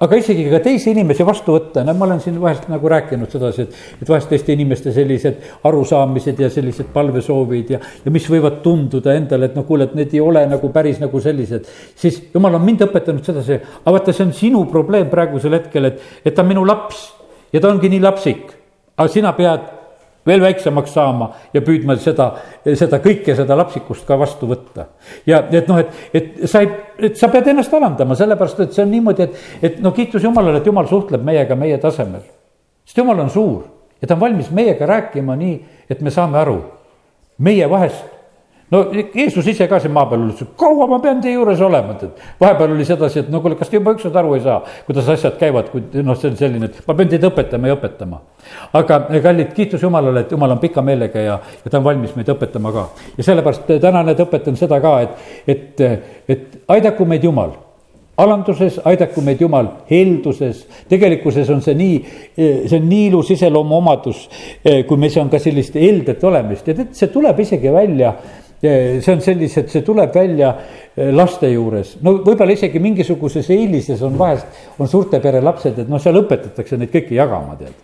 [0.00, 3.66] aga isegi ka teisi inimesi vastu võtta, no ma olen siin vahest nagu rääkinud sedasi,
[3.66, 9.14] et, et vahest teiste inimeste sellised arusaamised ja sellised palvesoovid ja, ja mis võivad tunduda
[9.18, 11.68] endale, et no kuule, et need ei ole nagu päris nagu sellised.
[11.96, 16.00] siis jumal on mind õpetanud sedasi, aga vaata, see on sinu probleem praegusel hetkel, et,
[16.24, 17.10] et ta on minu laps
[17.52, 18.48] ja ta ongi nii lapsik,
[18.96, 19.79] aga sina pead
[20.26, 22.30] veel väiksemaks saama ja püüdma seda,
[22.64, 24.86] seda kõike, seda lapsikust ka vastu võtta.
[25.26, 26.70] ja et noh, et, et sa ei,
[27.08, 30.60] et sa pead ennast alandama, sellepärast et see on niimoodi, et, et no kiitus Jumalale,
[30.60, 32.22] et Jumal suhtleb meiega meie tasemel.
[32.84, 33.62] sest Jumal on suur
[34.00, 35.56] ja ta on valmis meiega rääkima nii,
[35.90, 36.60] et me saame aru.
[37.38, 38.19] meie vahest
[38.70, 38.82] no
[39.14, 42.74] Jeesus ise ka siin maa peal ütles, kaua ma pean teie juures olema, et vahepeal
[42.74, 45.70] oli sedasi, et no kuule, kas te juba ükskord aru ei saa, kuidas asjad käivad,
[45.72, 48.20] kui noh, see on selline, et ma pean teid õpetama ja õpetama.
[48.78, 52.30] aga kallid, kiitus Jumalale, et Jumal on pika meelega ja, ja ta on valmis meid
[52.30, 52.86] õpetama ka.
[53.16, 55.82] ja sellepärast täna need õpetan seda ka, et, et,
[56.28, 57.56] et aidaku meid Jumal
[58.20, 61.94] alanduses, aidaku meid Jumal helduses, tegelikkuses on see nii,
[62.36, 64.22] see on nii ilus iseloomuomadus,
[64.86, 68.12] kui meis on ka sellist heldet olemist ja tead, see tuleb isegi välja
[68.60, 70.50] see on sellised, see tuleb välja
[70.94, 75.88] eh, laste juures, no võib-olla isegi mingisuguses eelises on vahest, on suurte pere lapsed, et
[75.88, 77.78] noh, seal õpetatakse neid kõiki jagama, tead.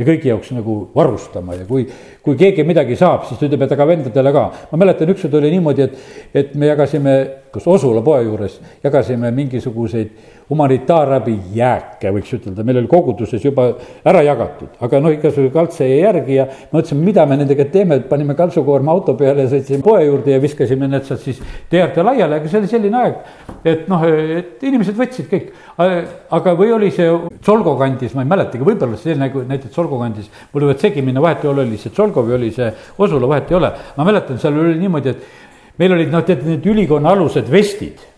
[0.00, 1.82] ja kõigi jaoks nagu varustama ja kui,
[2.24, 4.44] kui keegi midagi saab, siis ta ütleb, et aga vendadele ka.
[4.70, 5.98] ma mäletan, ükskord oli niimoodi, et,
[6.34, 7.16] et me jagasime,
[7.50, 10.14] kas Osula poe juures, jagasime mingisuguseid
[10.50, 13.68] humanitaarabi jääke, võiks ütelda, meil oli koguduses juba
[14.06, 18.34] ära jagatud, aga noh, igasugune kaltse jäi järgi ja mõtlesime, mida me nendega teeme, panime
[18.38, 21.38] kaltsukoorma auto peale, sõitsime poe juurde ja viskasime need sealt siis
[21.70, 23.22] tee äärde laiali, aga see oli selline aeg,
[23.62, 25.54] et noh, et inimesed võtsid kõik.
[25.78, 27.08] aga või oli see
[27.40, 31.22] Tsolgo kandis, ma ei mäletagi, võib-olla see nagu näiteks Tsolgo kandis, mul võivad segi minna,
[31.22, 33.70] vahet ei ole, oli see Tsolgo või oli see Osula, vahet ei ole.
[33.96, 38.09] ma mäletan, seal oli niimoodi, et meil olid noh, tead need ülikonna alused vestid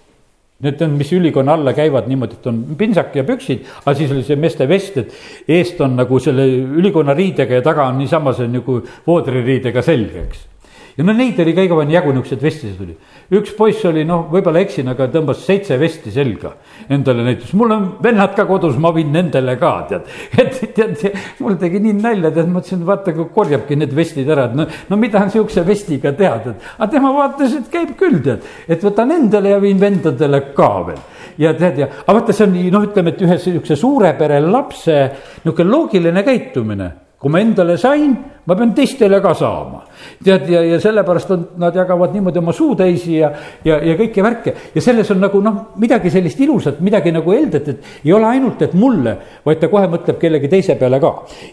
[0.62, 4.22] Need on, mis ülikonna alla käivad niimoodi, et on pintsak ja püksid, aga siis oli
[4.26, 6.46] see meeste vest, et eest on nagu selle
[6.78, 10.51] ülikonna riidega ja taga on niisama see nagu voodririidega selge, eks
[10.96, 12.96] ja no neid oli ka igavene jagu, niisuguseid vestisid oli.
[13.38, 16.54] üks poiss oli noh, võib-olla eksin, aga tõmbas seitse vesti selga
[16.92, 20.10] endale näitas, mul on vennad ka kodus, ma viin nendele ka tead.
[20.42, 21.06] et tead,
[21.40, 25.00] mul tegi nii nalja, tead, mõtlesin, vaata kui korjabki need vestid ära, et no, no
[25.00, 26.68] mida on sihukese vestiga teha, tead.
[26.78, 31.00] aga tema vaatas, et käib küll tead, et võtan endale ja viin vendadele ka veel
[31.40, 34.40] ja tead ja, aga vaata, see on nii, noh, ütleme, et ühe sihukese suure pere
[34.44, 34.98] lapse
[35.42, 36.90] niisugune loogiline käitumine
[37.22, 39.84] kui ma endale sain, ma pean teistele ka saama.
[40.24, 43.30] tead, ja, ja sellepärast on, nad jagavad niimoodi oma suutäisi ja,
[43.64, 47.68] ja, ja kõiki värke ja selles on nagu noh, midagi sellist ilusat, midagi nagu heldet,
[47.68, 49.14] et ei ole ainult, et mulle,
[49.46, 51.12] vaid ta kohe mõtleb kellegi teise peale ka.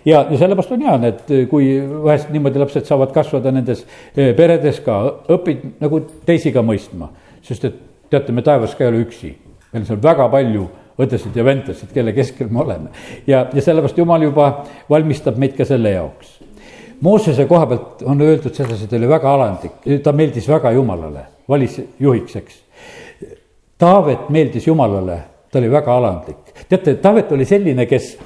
[0.10, 1.70] ja, ja sellepärast on hea, et kui
[2.08, 4.98] vahest niimoodi lapsed saavad kasvada nendes eh, peredes ka,
[5.38, 7.14] õpid nagu teisi ka mõistma,
[7.46, 7.78] sest et
[8.10, 9.36] teate, me taevas ka ei ole üksi,
[9.70, 10.66] meil on seal väga palju
[11.00, 12.90] õdesid ja vendasid, kelle keskel me oleme.
[13.28, 14.50] ja, ja sellepärast Jumal juba
[14.90, 16.38] valmistab meid ka selle jaoks.
[17.02, 21.78] Moosese koha pealt on öeldud sedasi, ta oli väga alandlik, ta meeldis väga Jumalale, valis
[22.00, 22.58] juhiks, eks.
[23.80, 26.52] Taavet meeldis Jumalale, ta oli väga alandlik.
[26.68, 28.18] teate, Taavet oli selline, kes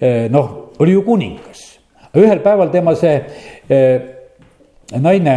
[0.00, 1.66] eh, noh, oli ju kuningas.
[2.16, 3.14] ühel päeval tema see
[3.70, 4.00] eh,
[4.98, 5.36] naine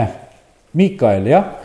[0.74, 1.63] Miikael, jah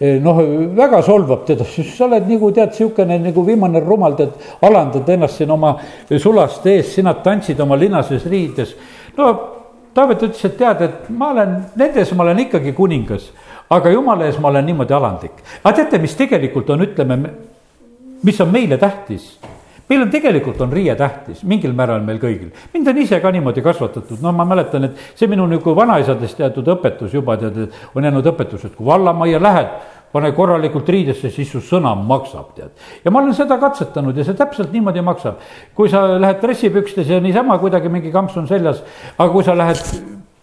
[0.00, 0.40] noh,
[0.76, 1.64] väga solvab teda,
[1.96, 4.32] sa oled nagu tead, niisugune nagu viimane rumal, tead,
[4.64, 5.74] alandad ennast siin oma
[6.08, 8.76] sulaste ees, sina tantsid oma linases riides.
[9.18, 9.32] no
[9.90, 13.24] Taavet ütles, et tead, et ma olen, nendes ma olen ikkagi kuningas,
[13.74, 15.40] aga jumala ees ma olen niimoodi alandlik.
[15.64, 17.16] aga teate, mis tegelikult on, ütleme,
[18.22, 19.32] mis on meile tähtis?
[19.90, 22.50] Meil on tegelikult on riie tähtis, mingil määral meil kõigil.
[22.74, 26.68] mind on ise ka niimoodi kasvatatud, no ma mäletan, et see minu nagu vanaisadest teatud
[26.76, 29.74] õpetus juba tead, on jäänud õpetus, et kui vallamajja lähed,
[30.12, 32.70] pane korralikult riidesse, siis su sõna maksab, tead.
[33.04, 35.42] ja ma olen seda katsetanud ja see täpselt niimoodi maksab.
[35.74, 38.82] kui sa lähed dressipükstes ja niisama kuidagi mingi kamps on seljas,
[39.18, 39.82] aga kui sa lähed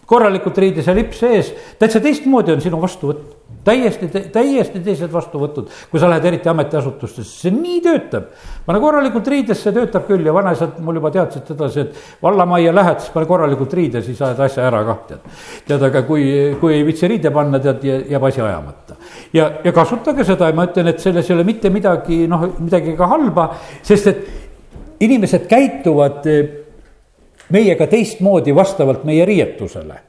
[0.08, 3.37] korralikult riides ja lips ees, täitsa teistmoodi on sinu vastuvõtt.
[3.64, 8.30] Täiesti, täiesti teised vastuvõtud, kui sa lähed eriti ametiasutustesse, see nii töötab.
[8.66, 13.14] pane korralikult riidesse, töötab küll ja vanaisad mul juba teadsid sedasi, et vallamajja lähed, siis
[13.14, 15.38] pane korralikult riide, siis ajad asja ära kah tead.
[15.68, 16.24] tead, aga kui,
[16.60, 18.98] kui ei viitsi riide panna, tead, jääb asi ajamata.
[19.32, 22.96] ja, ja kasutage seda ja ma ütlen, et selles ei ole mitte midagi, noh, midagi
[22.96, 23.50] ka halba,
[23.82, 24.26] sest et
[25.04, 26.26] inimesed käituvad
[27.54, 30.07] meiega teistmoodi vastavalt meie riietusele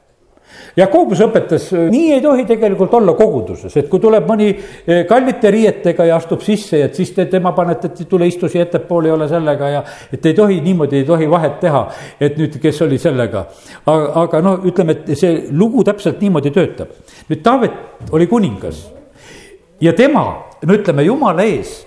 [0.76, 6.06] Jakobus õpetas, nii ei tohi tegelikult olla koguduses, et kui tuleb mõni eh, kallite riietega
[6.06, 9.28] ja astub sisse, et siis te tema panete, et tule istu siia ettepoole, ei ole
[9.30, 9.82] sellega ja.
[10.12, 11.82] et ei tohi niimoodi, ei tohi vahet teha,
[12.20, 13.44] et nüüd, kes oli sellega.
[13.84, 16.94] aga, aga noh, ütleme, et see lugu täpselt niimoodi töötab.
[17.28, 18.84] nüüd Taavet oli kuningas
[19.80, 20.26] ja tema,
[20.62, 21.80] no ütleme jumala ees,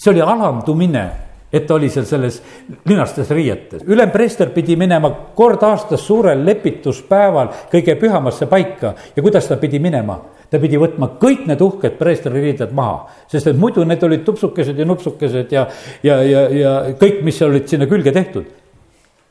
[0.00, 1.08] see oli alandumine
[1.52, 2.40] et ta oli seal selles
[2.86, 3.82] linastes riietes.
[3.86, 10.20] ülempreester pidi minema kord aastas suurel lepituspäeval kõige pühamasse paika ja kuidas ta pidi minema?
[10.50, 14.78] ta pidi võtma kõik need uhked preestri riided maha, sest et muidu need olid tupsukesed
[14.78, 15.66] ja nupsukesed ja,
[16.02, 18.46] ja, ja, ja kõik, mis olid sinna külge tehtud.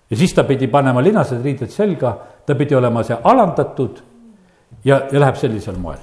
[0.09, 4.03] ja siis ta pidi panema linased riided selga, ta pidi olema see alandatud
[4.83, 5.99] ja, ja läheb sellisel moel.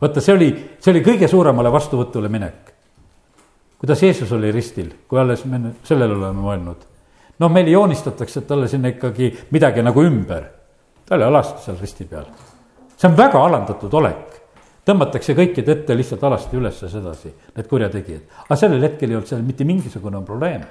[0.00, 2.75] vaata, see oli, see oli kõige suuremale vastuvõtule minek
[3.78, 6.86] kuidas Jeesus oli ristil, kui alles me sellele oleme mõelnud.
[7.38, 10.44] noh, meile joonistatakse talle sinna ikkagi midagi nagu ümber.
[11.06, 12.24] ta oli alasti seal risti peal.
[12.96, 14.40] see on väga alandatud olek.
[14.86, 18.22] tõmmatakse kõikide ette lihtsalt alasti üles sedasi, need kurjategijad.
[18.44, 20.62] aga sellel hetkel ei olnud seal mitte mingisugune probleem.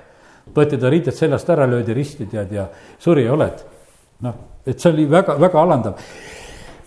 [0.56, 2.68] võeti ta riided seljast ära, löödi risti tead ja
[3.00, 3.62] suri ja oled.
[4.22, 4.34] noh,
[4.66, 6.02] et see oli väga, väga alandav.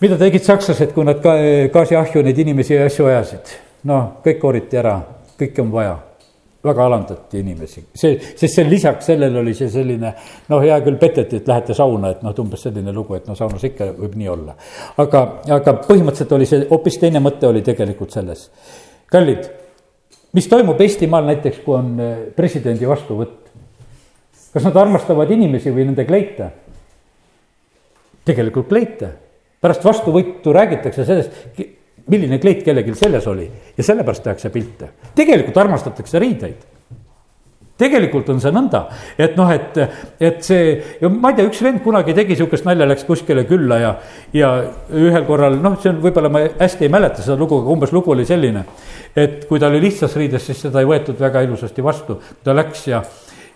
[0.01, 1.37] mida tegid sakslased, kui nad ka
[1.73, 3.55] gaasiahju neid inimesi ja asju ajasid?
[3.83, 4.99] noh, kõik kooriti ära,
[5.39, 5.97] kõike on vaja
[6.63, 10.11] väga alandati inimesi, see, sest see lisaks sellele oli see selline
[10.49, 13.35] noh, hea küll peteti, et lähete sauna, et noh, et umbes selline lugu, et no
[13.37, 14.55] saunas ikka võib nii olla.
[14.99, 15.23] aga,
[15.55, 18.49] aga põhimõtteliselt oli see hoopis teine mõte oli tegelikult selles.
[19.11, 19.47] kallid,
[20.35, 23.37] mis toimub Eestimaal näiteks, kui on eh, presidendi vastuvõtt?
[24.49, 26.51] kas nad armastavad inimesi või nende kleite?
[28.27, 29.13] tegelikult kleite,
[29.63, 31.37] pärast vastuvõttu räägitakse sellest,
[32.09, 34.91] milline kleit kellelgi seljas oli ja sellepärast tehakse pilte.
[35.15, 36.67] tegelikult armastatakse riideid
[37.79, 38.81] tegelikult on see nõnda,
[39.19, 39.77] et noh, et,
[40.19, 40.73] et see,
[41.07, 43.93] ma ei tea, üks vend kunagi tegi sihukest nalja, läks kuskile külla ja,
[44.35, 44.49] ja
[44.99, 48.11] ühel korral, noh, see on, võib-olla ma hästi ei mäleta seda lugu, aga umbes lugu
[48.15, 48.65] oli selline.
[49.15, 52.87] et kui ta oli lihtsas riides, siis seda ei võetud väga ilusasti vastu, ta läks
[52.91, 53.01] ja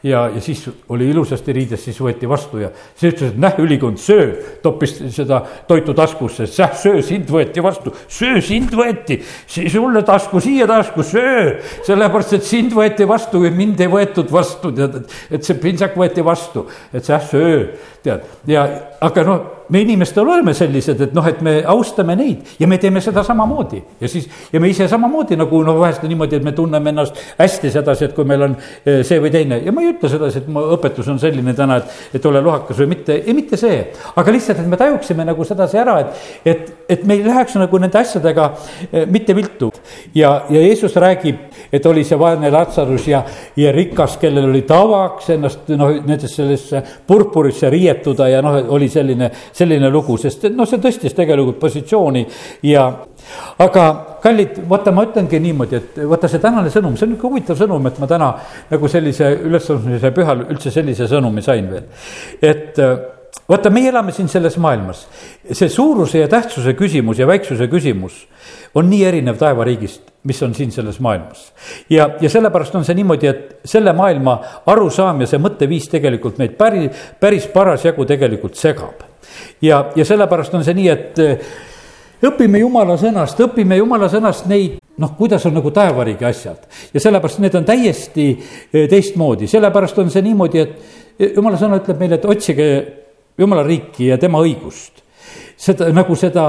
[0.04, 4.00] ja, ja siis oli ilusasti riides, siis võeti vastu ja siis ütles, et näh, ülikond,
[4.02, 4.34] söö.
[4.64, 9.22] toppis seda toitu taskusse, säh, söö, sind võeti vastu, söö, sind võeti.
[9.48, 11.58] sulle tasku, siia tasku, söö.
[11.88, 16.26] sellepärast, et sind võeti vastu või mind ei võetud vastu, tead, et see pintsak võeti
[16.26, 17.66] vastu, et säh, söö,
[18.04, 18.28] tead.
[18.48, 18.68] ja,
[19.02, 23.02] aga noh me inimestel oleme sellised, et noh, et me austame neid ja me teeme
[23.02, 26.54] seda samamoodi ja siis ja me ise samamoodi nagu noh, vahest on niimoodi, et me
[26.54, 29.90] tunneme ennast hästi sedasi, et kui meil on eh, see või teine ja ma ei
[29.96, 33.34] ütle sedasi, et mu õpetus on selline täna, et, et ole lohakas või mitte, ei
[33.34, 33.80] mitte see.
[34.16, 36.22] aga lihtsalt, et me tajuksime nagu sedasi ära, et,
[36.54, 38.50] et, et me ei läheks nagu nende asjadega
[38.92, 39.72] eh, mitte viltu.
[40.14, 41.42] ja, ja Jeesus räägib,
[41.74, 43.24] et oli see vaene Latsarus ja,
[43.58, 49.32] ja rikas, kellel oli tavaks ennast noh, nendesse sellesse purpurisse riietuda ja noh, oli selline
[49.64, 52.26] selline lugu, sest noh, see tõstis tegelikult positsiooni
[52.70, 52.86] ja
[53.64, 53.88] aga
[54.24, 57.90] kallid, vaata, ma ütlengi niimoodi, et vaata see tänane sõnum, see on niisugune huvitav sõnum,
[57.90, 58.30] et ma täna
[58.72, 61.90] nagu sellise ülesandmise pühal üldse sellise sõnumi sain veel.
[62.44, 62.80] et
[63.50, 65.06] vaata, meie elame siin selles maailmas,
[65.52, 68.24] see suuruse ja tähtsuse küsimus ja väiksuse küsimus
[68.76, 71.52] on nii erinev taevariigist, mis on siin selles maailmas.
[71.90, 76.58] ja, ja sellepärast on see niimoodi, et selle maailma arusaam ja see mõtteviis tegelikult meid
[76.60, 79.13] päris, päris parasjagu tegelikult segab
[79.62, 81.54] ja, ja sellepärast on see nii, et eh,
[82.30, 86.68] õpime jumala sõnast, õpime jumala sõnast neid noh, kuidas on nagu taevariigi asjad.
[86.94, 91.82] Ja sellepärast need on täiesti eh, teistmoodi, sellepärast on see niimoodi, et eh, jumala sõna
[91.82, 92.70] ütleb meile, et otsige
[93.40, 95.02] jumala riiki ja tema õigust.
[95.58, 96.46] seda nagu seda,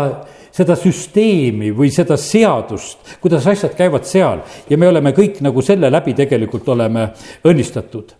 [0.54, 4.42] seda süsteemi või seda seadust, kuidas asjad käivad seal.
[4.68, 7.10] Ja me oleme kõik nagu selle läbi tegelikult oleme
[7.44, 8.14] õnnistatud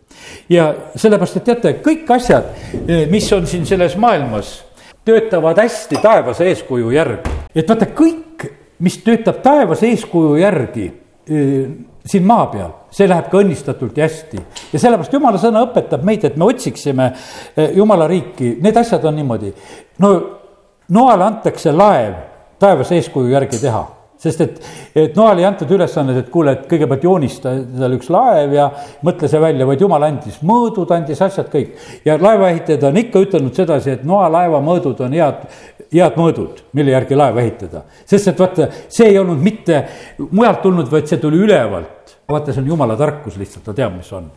[0.49, 2.51] ja sellepärast, et teate, kõik asjad,
[2.87, 4.65] eh, mis on siin selles maailmas,
[5.05, 7.31] töötavad hästi taevase eeskuju järgi.
[7.55, 8.47] et vaata, kõik,
[8.79, 10.93] mis töötab taevase eeskuju järgi,
[11.31, 11.67] eh,
[12.07, 14.39] siin maa peal, see läheb ka õnnistatult ja hästi.
[14.73, 17.13] ja sellepärast jumala sõna õpetab meid, et me otsiksime
[17.57, 19.55] eh, jumala riiki, need asjad on niimoodi.
[19.99, 20.41] no
[20.89, 22.13] Noale antakse laev
[22.61, 23.87] taevas eeskuju järgi teha
[24.25, 24.61] sest et,
[24.97, 28.69] et Noale ei antud ülesannet, et kuule, et kõigepealt joonista endale üks laev ja
[29.07, 31.75] mõtle see välja, vaid jumal andis mõõdud, andis asjad kõik.
[32.07, 35.45] ja laevaehitajad on ikka ütelnud sedasi, et Noa laeva mõõdud on head,
[35.93, 37.85] head mõõdud, mille järgi laeva ehitada.
[38.07, 39.85] sest et vaata, see ei olnud mitte
[40.31, 42.17] mujalt tulnud, vaid see tuli ülevalt.
[42.29, 44.31] vaata, see on jumala tarkus lihtsalt, ta teab, mis on.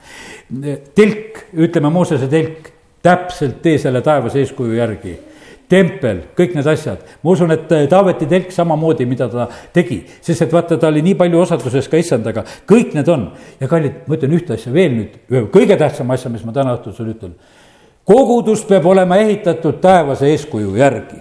[0.95, 2.73] telk, ütleme Moosese telk,
[3.03, 5.15] täpselt tee selle taevas eeskuju järgi
[5.69, 7.03] tempel, kõik need asjad.
[7.23, 11.03] ma usun, et äh, Taaveti telk samamoodi, mida ta tegi, sest et vaata, ta oli
[11.03, 13.27] nii palju osaduses ka issandaga, kõik need on.
[13.59, 16.77] ja kallid, ma ütlen ühte asja veel nüüd, ühe kõige tähtsama asja, mis ma täna
[16.77, 17.35] õhtusel ütlen.
[18.07, 21.19] kogudus peab olema ehitatud taevase eeskuju järgi.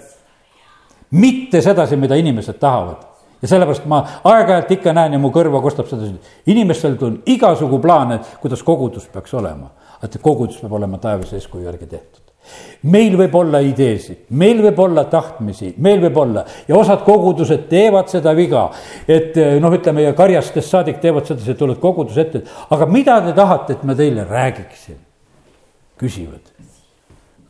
[1.10, 3.02] mitte sedasi, mida inimesed tahavad
[3.42, 6.14] ja sellepärast ma aeg-ajalt ikka näen ja mu kõrva kostab sedasi,
[6.46, 9.70] inimestel on igasugu plaane, kuidas kogudus peaks olema.
[10.02, 12.25] et kogudus peab olema taevase eeskuju järgi tehtud
[12.90, 18.10] meil võib olla ideesid, meil võib olla tahtmisi, meil võib olla ja osad kogudused teevad
[18.12, 18.68] seda viga.
[19.08, 23.20] et eh, noh, ütleme ja karjastest saadik teevad sedasi, et tulevad koguduse ette, aga mida
[23.24, 25.02] te tahate, et ma teile räägiksin?
[25.96, 26.52] küsivad.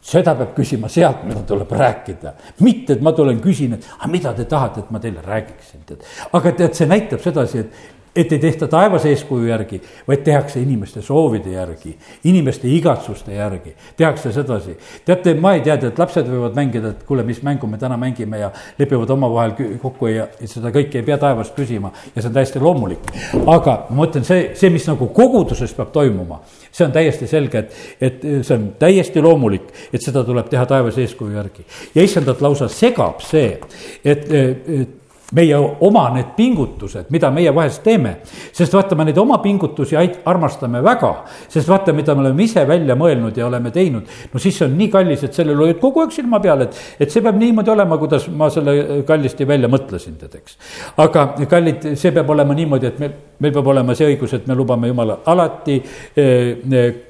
[0.07, 4.33] seda peab küsima sealt, mida tuleb rääkida, mitte et ma tulen küsin, et aga mida
[4.37, 6.05] te tahate, et ma teile räägiksin, tead.
[6.33, 7.81] aga tead, see näitab sedasi, et,
[8.17, 11.93] et ei tehta taevase eeskuju järgi, vaid tehakse inimeste soovide järgi,
[12.25, 14.77] inimeste igatsuste järgi, tehakse sedasi.
[15.05, 18.41] teate, ma ei tea, et lapsed võivad mängida, et kuule, mis mängu me täna mängime
[18.41, 22.63] ja lepivad omavahel kokku ja seda kõike ei pea taevast küsima ja see on täiesti
[22.63, 23.13] loomulik.
[23.47, 27.81] aga ma mõtlen, see, see, mis nagu koguduses peab toimuma, see on täiesti selge, et,
[28.01, 31.67] et see on täiesti loomulik, et seda tuleb teha taevase eeskuju järgi.
[31.95, 33.59] ja issandat lausa segab see,
[34.05, 35.03] et, et
[35.35, 38.17] meie oma need pingutused, mida meie vahest teeme.
[38.53, 41.13] sest vaata, me neid oma pingutusi armastame väga,
[41.49, 44.07] sest vaata, mida me oleme ise välja mõelnud ja oleme teinud.
[44.33, 47.11] no siis see on nii kallis, et sellel hoiad kogu aeg silma peal, et, et
[47.11, 50.59] see peab niimoodi olema, kuidas ma selle kallisti välja mõtlesin, tead, eks.
[51.03, 54.55] aga kallid, see peab olema niimoodi, et meil, meil peab olema see õigus, et me
[54.55, 56.23] lubame Jumala alati eh,
[56.71, 57.06] eh,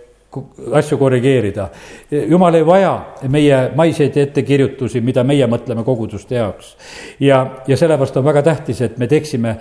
[0.73, 1.69] asju korrigeerida.
[2.29, 2.93] jumal ei vaja
[3.29, 6.77] meie maiseid ettekirjutusi, mida meie mõtleme koguduste jaoks.
[7.21, 9.57] ja, ja sellepärast on väga tähtis, et me teeksime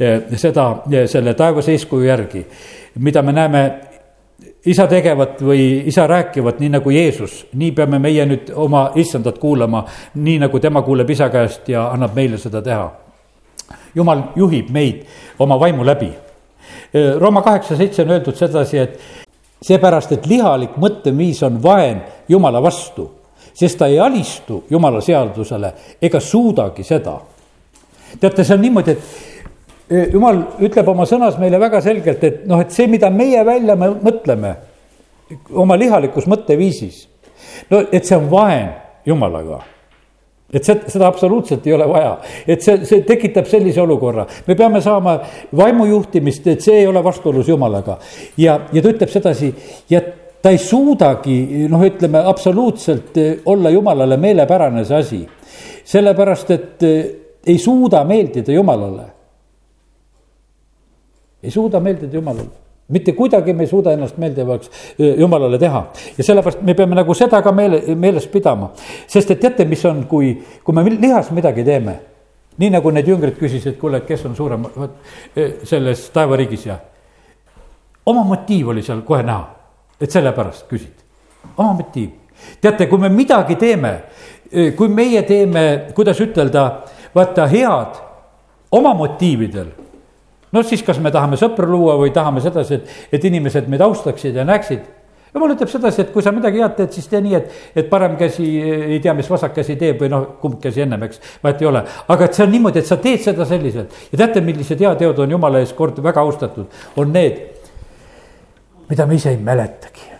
[0.00, 2.46] eh, seda eh, selle taevase eeskuju järgi,
[2.98, 3.64] mida me näeme
[4.66, 9.84] isa tegevat või isa rääkivat, nii nagu Jeesus, nii peame meie nüüd oma issandat kuulama,
[10.14, 12.92] nii nagu tema kuuleb isa käest ja annab meile seda teha.
[13.94, 15.04] jumal juhib meid
[15.38, 16.08] oma vaimu läbi.
[16.94, 19.23] Eh, Rooma kaheksa seitse on öeldud sedasi, et
[19.62, 23.08] seepärast, et lihalik mõtteviis on vaen Jumala vastu,
[23.54, 27.18] sest ta ei alistu Jumala seadusele ega suudagi seda.
[28.20, 32.60] teate, see on niimoodi, et e, Jumal ütleb oma sõnas meile väga selgelt, et noh,
[32.60, 34.56] et see, mida meie välja mõtleme
[35.50, 37.06] oma lihalikus mõtteviisis,
[37.70, 38.74] no et see on vaen
[39.06, 39.73] Jumalaga
[40.52, 44.82] et see, seda absoluutselt ei ole vaja, et see, see tekitab sellise olukorra, me peame
[44.84, 45.16] saama
[45.56, 47.98] vaimujuhtimist, et see ei ole vastuolus jumalaga.
[48.36, 49.50] ja, ja ta ütleb sedasi
[49.90, 50.02] ja
[50.42, 55.22] ta ei suudagi noh, ütleme absoluutselt eh, olla jumalale meelepärane see asi.
[55.84, 57.04] sellepärast, et eh,
[57.46, 59.06] ei suuda meeldida jumalale.
[61.42, 64.70] ei suuda meeldida jumalale mitte kuidagi me ei suuda ennast meeldivaks
[65.18, 65.86] jumalale teha
[66.18, 68.72] ja sellepärast me peame nagu seda ka meele, meeles pidama.
[69.06, 71.98] sest et teate, mis on, kui, kui me lihas midagi teeme,
[72.58, 74.66] nii nagu need jüngrid küsisid, kuule, et kes on suurem
[75.64, 76.78] selles taevariigis ja
[78.06, 79.48] oma motiiv oli seal kohe näha,
[80.00, 81.00] et sellepärast küsid,
[81.56, 82.10] oma motiiv.
[82.60, 83.94] teate, kui me midagi teeme,
[84.76, 86.66] kui meie teeme, kuidas ütelda,
[87.14, 87.96] vaata head
[88.74, 89.83] oma motiividel
[90.54, 94.36] noh, siis kas me tahame sõpru luua või tahame sedasi, et, et inimesed meid austaksid
[94.38, 94.84] ja näeksid.
[95.34, 98.14] jumal ütleb sedasi, et kui sa midagi head teed, siis tee nii, et, et parem
[98.20, 101.70] käsi ei tea, mis vasak käsi teeb või noh, kumb käsi ennem, eks, vahet ei
[101.70, 101.82] ole.
[102.14, 105.36] aga et see on niimoodi, et sa teed seda selliselt ja teate, millised heateod on
[105.36, 107.42] jumala ees kord väga austatud, on need,
[108.88, 110.10] mida me ise ei mäletagi.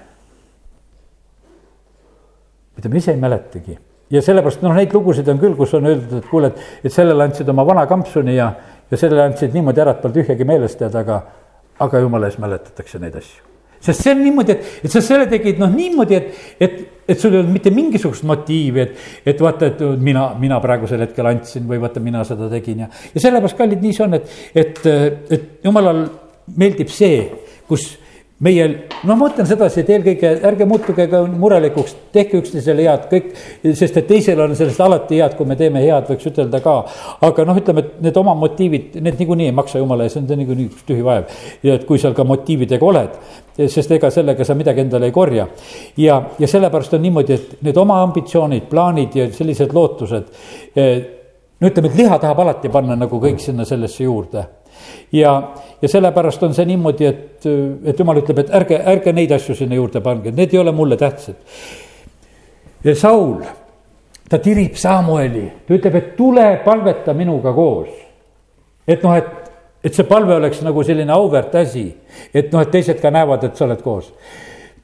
[2.74, 3.78] mida me ise ei mäletagi
[4.14, 7.24] ja sellepärast noh, neid lugusid on küll, kus on öeldud, et kuule, et, et sellele
[7.24, 8.50] andsid oma vana kampsuni ja
[8.90, 11.18] ja sellele andsid niimoodi ära, et polnud ühtegi meelest teada, aga,
[11.84, 13.42] aga jumala ees mäletatakse neid asju.
[13.84, 16.76] sest see on niimoodi, et, et sa selle tegid noh, niimoodi, et, et,
[17.08, 18.94] et sul ei olnud mitte mingisugust motiivi, et,
[19.32, 23.24] et vaata, et mina, mina praegusel hetkel andsin või vaata, mina seda tegin ja, ja
[23.26, 24.80] sellepärast, kallid, nii see on, et, et,
[25.36, 26.06] et jumalal
[26.56, 27.26] meeldib see,
[27.68, 27.90] kus
[28.44, 28.66] meie,
[29.04, 33.30] noh, ma mõtlen sedasi, et eelkõige ärge muutuge ka murelikuks, tehke üksteisele head, kõik,
[33.78, 36.74] sest et teisel on sellest alati head, kui me teeme head, võiks ütelda ka.
[37.24, 40.42] aga noh, ütleme, et need oma motiivid, need niikuinii ei maksa jumala ees, see on
[40.42, 41.30] niikuinii üks tühi vaev.
[41.64, 43.16] ja et kui seal ka motiividega oled,
[43.56, 45.46] sest ega sellega sa midagi endale ei korja.
[45.96, 50.28] ja, ja sellepärast on niimoodi, et need oma ambitsioonid, plaanid ja sellised lootused.
[50.76, 50.92] Eh,
[51.60, 54.44] no ütleme, et liha tahab alati panna nagu kõik sinna sellesse juurde
[55.12, 57.46] ja, ja sellepärast on see niimoodi, et,
[57.84, 60.98] et jumal ütleb, et ärge, ärge neid asju sinna juurde pange, need ei ole mulle
[61.00, 61.38] tähtsad.
[62.94, 63.38] Saul,
[64.28, 67.88] ta tirib Samueli, ta ütleb, et tule palveta minuga koos.
[68.88, 69.28] et noh, et,
[69.84, 71.86] et see palve oleks nagu selline auväärt asi,
[72.34, 74.12] et noh, et teised ka näevad, et sa oled koos.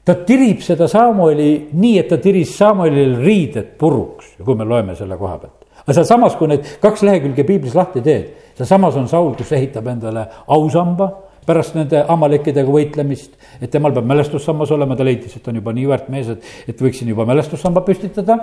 [0.05, 5.17] ta tirib seda Samueli nii, et ta tiris Samuelil riided puruks, kui me loeme selle
[5.17, 5.67] koha pealt.
[5.81, 10.25] aga sealsamas, kui need kaks lehekülge piiblis lahti teed sealsamas on Saul, kes ehitab endale
[10.47, 11.09] ausamba
[11.45, 15.87] pärast nende amalekidega võitlemist, et temal peab mälestussammas olema, ta leidis, et on juba nii
[15.89, 18.37] väärt mees, et, et võiksin juba mälestussamba püstitada.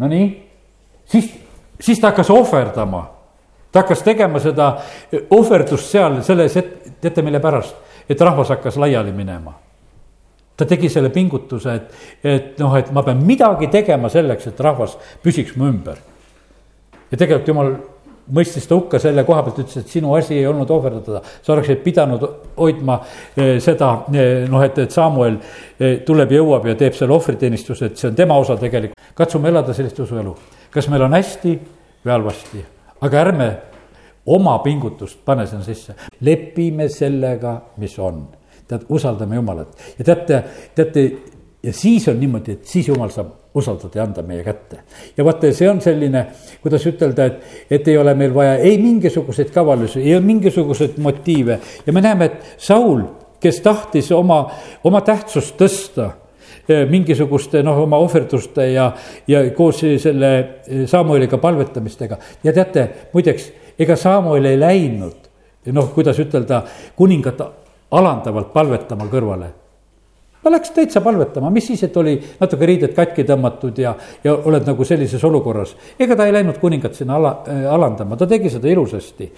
[0.00, 0.26] Nonii,
[1.08, 1.30] siis,
[1.80, 3.06] siis ta hakkas ohverdama.
[3.72, 4.74] ta hakkas tegema seda
[5.30, 7.76] ohverdust seal selles, et teate, mille pärast,
[8.08, 9.56] et rahvas hakkas laiali minema
[10.60, 11.92] ta tegi selle pingutuse, et,
[12.24, 15.96] et noh, et ma pean midagi tegema selleks, et rahvas püsiks mu ümber.
[17.10, 17.70] ja tegelikult jumal
[18.34, 21.22] mõistis ta hukka selle koha pealt, ütles, et sinu asi ei olnud ohverdada.
[21.42, 22.26] sa oleksid pidanud
[22.56, 23.00] hoidma
[23.36, 25.38] eh, seda eh, noh, et, et Samuel
[25.78, 28.98] eh, tuleb, jõuab ja teeb selle ohvriteenistuse, et see on tema osa tegelikult.
[29.14, 30.36] katsume elada sellist usuelu,
[30.70, 31.58] kas meil on hästi?
[32.00, 32.62] Või halvasti,
[33.04, 33.48] aga ärme
[34.32, 38.22] oma pingutust pane sinna sisse, lepime sellega, mis on.
[38.70, 39.76] tead, usaldame Jumalat.
[39.98, 40.42] ja teate,
[40.74, 41.04] teate
[41.62, 44.82] ja siis on niimoodi, et siis Jumal saab usaldada ja anda meie kätte.
[45.16, 46.24] ja vaata, see on selline,
[46.62, 51.92] kuidas ütelda, et, et ei ole meil vaja ei mingisuguseid kavalusi, ei mingisuguseid motiive ja
[51.92, 53.02] me näeme, et Saul,
[53.40, 54.44] kes tahtis oma,
[54.84, 56.10] oma tähtsust tõsta
[56.68, 58.92] eh, mingisuguste noh, oma ohverduste ja,
[59.28, 62.18] ja koos selle eh, Samueliga palvetamistega.
[62.44, 65.30] ja teate, muideks, ega Samuel ei läinud
[65.74, 66.62] noh, kuidas ütelda,
[66.96, 67.42] kuningat
[67.90, 69.59] alandavalt palvetama kõrvale
[70.42, 74.66] ta läks täitsa palvetama, mis siis, et oli natuke riided katki tõmmatud ja, ja oled
[74.66, 75.74] nagu sellises olukorras.
[75.98, 79.32] ega ta ei läinud kuningat sinna ala äh,, alandama, ta tegi seda ilusasti.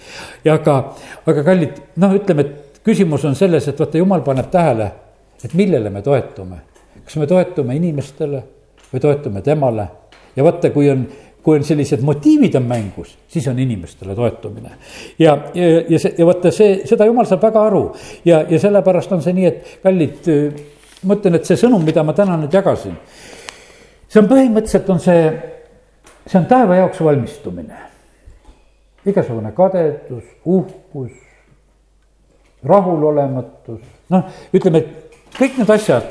[0.45, 0.77] ja aga,
[1.25, 4.91] aga kallid, noh, ütleme, et küsimus on selles, et vaata, jumal paneb tähele,
[5.43, 6.61] et millele me toetume.
[7.03, 8.43] kas me toetume inimestele
[8.93, 9.87] või toetume temale
[10.35, 11.07] ja vaata, kui on
[11.43, 14.69] kui on sellised motiivid on mängus, siis on inimestele toetumine.
[15.19, 17.81] ja, ja, ja see, ja vaata see, seda jumal saab väga aru
[18.25, 20.29] ja, ja sellepärast on see nii, et kallid
[21.03, 22.95] ma ütlen, et see sõnum, mida ma täna nüüd jagasin,
[24.07, 25.27] see on põhimõtteliselt on see,
[26.25, 27.89] see on taeva jaoks valmistumine.
[29.05, 31.11] igasugune kadedus, uhkus,
[32.63, 36.07] rahulolematus, noh, ütleme, et kõik need asjad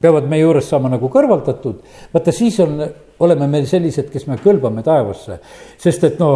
[0.00, 1.82] peavad meie juures saama nagu kõrvaldatud.
[2.12, 2.82] vaata, siis on,
[3.20, 5.40] oleme me sellised, kes me kõlbame taevasse,
[5.78, 6.32] sest et no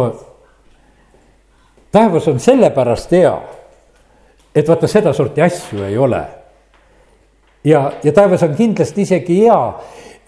[1.91, 3.35] taevas on sellepärast hea,
[4.55, 6.23] et vaata sedasorti asju ei ole
[7.63, 9.59] ja, ja taevas on kindlasti isegi hea,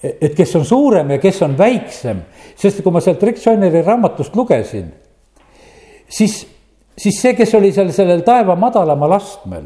[0.04, 2.22] et kes on suurem ja kes on väiksem,
[2.56, 4.92] sest kui ma sealt Rick Joyneri raamatust lugesin,
[6.08, 6.42] siis,
[6.98, 9.66] siis see, kes oli seal sellel taeva madalamal astmel,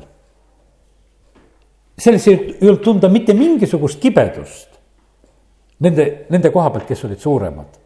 [2.00, 4.80] selles ei olnud tunda mitte mingisugust kibedust
[5.84, 7.78] nende, nende koha pealt, kes olid suuremad.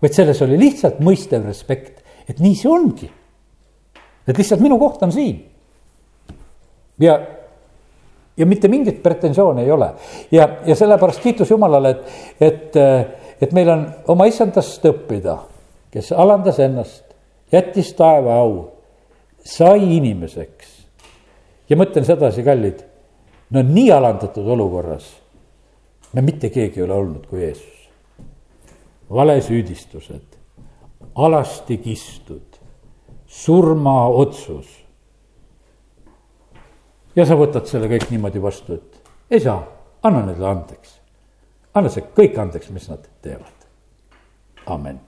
[0.00, 3.10] vaid selles oli lihtsalt mõistev respekt, et nii see ongi.
[4.26, 5.44] et lihtsalt minu koht on siin.
[7.00, 7.18] ja
[8.36, 9.90] ja mitte mingit pretensiooni ei ole.
[10.30, 12.06] ja, ja sellepärast kiitus Jumalale, et,
[12.40, 12.78] et,
[13.40, 15.38] et meil on oma issandast õppida,
[15.90, 17.04] kes alandas ennast,
[17.52, 18.56] jättis taeva au,
[19.44, 20.74] sai inimeseks.
[21.70, 22.82] ja mõtlen sedasi, kallid,
[23.50, 25.08] no nii alandatud olukorras
[26.12, 27.88] me mitte keegi ei ole olnud kui Jeesus.
[29.10, 30.36] valesüüdistused,
[31.14, 32.58] alasti kistud,
[33.26, 34.85] surmaotsus
[37.16, 39.58] ja sa võtad selle kõik niimoodi vastu, et isa,
[40.02, 41.00] anna neile andeks.
[41.74, 43.68] anna see kõik andeks, mis nad teevad.
[44.66, 45.00] amin